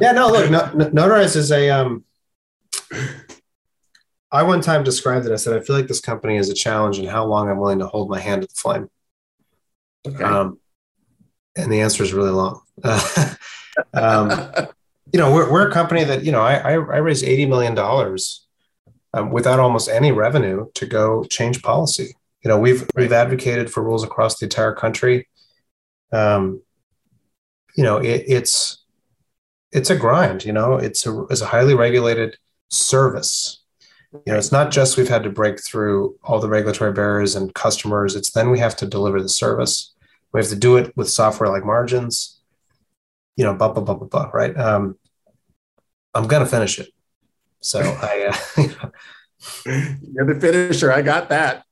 yeah, 0.00 0.12
no, 0.12 0.30
look, 0.30 0.50
no, 0.50 0.60
Notarize 0.90 1.36
is 1.36 1.52
a. 1.52 1.70
Um, 1.70 2.04
I 4.32 4.42
one 4.42 4.62
time 4.62 4.82
described 4.82 5.26
it. 5.26 5.32
I 5.32 5.36
said, 5.36 5.56
I 5.56 5.60
feel 5.60 5.76
like 5.76 5.86
this 5.86 6.00
company 6.00 6.36
is 6.36 6.48
a 6.48 6.54
challenge 6.54 6.98
and 6.98 7.08
how 7.08 7.24
long 7.24 7.48
I'm 7.48 7.58
willing 7.58 7.78
to 7.80 7.86
hold 7.86 8.10
my 8.10 8.18
hand 8.18 8.42
at 8.42 8.48
the 8.48 8.54
flame. 8.56 8.88
Okay. 10.06 10.24
Um, 10.24 10.58
and 11.56 11.70
the 11.70 11.82
answer 11.82 12.02
is 12.02 12.12
really 12.12 12.30
long. 12.30 12.60
um, 13.94 14.30
you 15.12 15.18
know, 15.18 15.32
we're, 15.32 15.50
we're 15.50 15.68
a 15.68 15.72
company 15.72 16.04
that, 16.04 16.24
you 16.24 16.32
know, 16.32 16.40
I, 16.40 16.54
I, 16.54 16.72
I 16.72 16.98
raised 16.98 17.24
$80 17.24 17.48
million 17.48 17.78
um, 19.14 19.30
without 19.30 19.60
almost 19.60 19.88
any 19.88 20.12
revenue 20.12 20.66
to 20.74 20.86
go 20.86 21.24
change 21.24 21.62
policy. 21.62 22.14
You 22.44 22.50
know 22.50 22.58
we've 22.58 22.86
we've 22.94 23.12
advocated 23.12 23.72
for 23.72 23.82
rules 23.82 24.04
across 24.04 24.38
the 24.38 24.44
entire 24.44 24.74
country. 24.74 25.28
Um, 26.12 26.62
you 27.74 27.82
know 27.82 27.96
it, 27.96 28.24
it's 28.26 28.84
it's 29.72 29.90
a 29.90 29.96
grind 29.96 30.44
you 30.44 30.52
know 30.52 30.74
it's 30.74 31.06
a, 31.06 31.24
it's 31.30 31.40
a 31.40 31.46
highly 31.46 31.74
regulated 31.74 32.36
service. 32.68 33.62
You 34.12 34.32
know 34.32 34.36
it's 34.36 34.52
not 34.52 34.70
just 34.70 34.96
we've 34.96 35.08
had 35.08 35.22
to 35.22 35.30
break 35.30 35.64
through 35.64 36.16
all 36.22 36.38
the 36.38 36.48
regulatory 36.48 36.92
barriers 36.92 37.34
and 37.34 37.54
customers 37.54 38.14
it's 38.14 38.30
then 38.30 38.50
we 38.50 38.58
have 38.58 38.76
to 38.76 38.86
deliver 38.86 39.22
the 39.22 39.28
service. 39.28 39.92
We 40.32 40.40
have 40.40 40.50
to 40.50 40.56
do 40.56 40.76
it 40.76 40.94
with 40.96 41.08
software 41.08 41.48
like 41.48 41.64
margins 41.64 42.33
you 43.36 43.44
know 43.44 43.54
blah 43.54 43.68
blah 43.68 43.82
blah 43.82 43.94
blah 43.94 44.08
blah 44.08 44.30
right 44.32 44.56
um, 44.56 44.96
i'm 46.14 46.26
gonna 46.26 46.46
finish 46.46 46.78
it 46.78 46.88
so 47.60 47.80
i 47.80 48.30
uh, 48.58 48.88
You're 49.66 50.34
the 50.34 50.38
finisher. 50.40 50.92
I 50.92 51.02
got 51.02 51.28
that. 51.28 51.64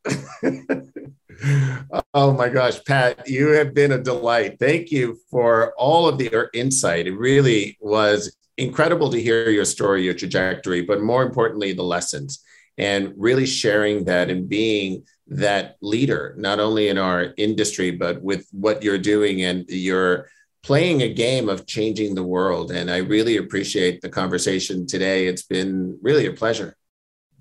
oh 2.15 2.33
my 2.33 2.49
gosh, 2.49 2.83
Pat, 2.85 3.29
you 3.29 3.49
have 3.49 3.75
been 3.75 3.93
a 3.93 3.99
delight. 3.99 4.59
Thank 4.59 4.91
you 4.91 5.19
for 5.31 5.73
all 5.77 6.09
of 6.09 6.19
the 6.19 6.49
insight. 6.55 7.07
It 7.07 7.17
really 7.17 7.77
was 7.81 8.37
incredible 8.59 9.11
to 9.11 9.21
hear 9.21 9.51
your 9.51 9.65
story, 9.65 10.05
your 10.05 10.15
trajectory, 10.15 10.83
but 10.83 11.03
more 11.03 11.23
importantly, 11.23 11.73
the 11.73 11.83
lessons 11.83 12.43
and 12.79 13.13
really 13.17 13.47
sharing 13.47 14.05
that 14.05 14.31
and 14.31 14.49
being 14.49 15.05
that 15.29 15.77
leader, 15.81 16.35
not 16.39 16.59
only 16.59 16.89
in 16.89 16.99
our 16.99 17.35
industry, 17.37 17.91
but 17.91 18.23
with 18.23 18.47
what 18.53 18.83
you're 18.83 18.99
doing 18.99 19.43
and 19.43 19.65
you're 19.69 20.29
playing 20.63 21.03
a 21.03 21.13
game 21.13 21.49
of 21.49 21.67
changing 21.67 22.15
the 22.15 22.23
world. 22.23 22.71
And 22.71 22.91
I 22.91 22.99
really 22.99 23.37
appreciate 23.37 24.01
the 24.01 24.09
conversation 24.09 24.87
today. 24.87 25.27
It's 25.27 25.43
been 25.43 25.99
really 26.03 26.27
a 26.27 26.33
pleasure. 26.33 26.77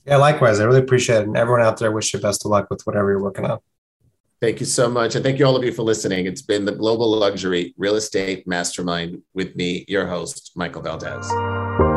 Yeah, 0.05 0.17
likewise. 0.17 0.59
I 0.59 0.63
really 0.63 0.79
appreciate 0.79 1.17
it. 1.17 1.27
And 1.27 1.37
everyone 1.37 1.61
out 1.61 1.77
there, 1.77 1.91
wish 1.91 2.13
you 2.13 2.19
best 2.19 2.43
of 2.45 2.51
luck 2.51 2.67
with 2.69 2.81
whatever 2.83 3.11
you're 3.11 3.21
working 3.21 3.45
on. 3.45 3.59
Thank 4.41 4.59
you 4.59 4.65
so 4.65 4.89
much. 4.89 5.13
And 5.13 5.23
thank 5.23 5.37
you 5.37 5.45
all 5.45 5.55
of 5.55 5.63
you 5.63 5.71
for 5.71 5.83
listening. 5.83 6.25
It's 6.25 6.41
been 6.41 6.65
the 6.65 6.71
Global 6.71 7.11
Luxury 7.11 7.75
Real 7.77 7.95
Estate 7.95 8.47
Mastermind 8.47 9.21
with 9.35 9.55
me, 9.55 9.85
your 9.87 10.07
host, 10.07 10.53
Michael 10.55 10.81
Valdez. 10.81 11.90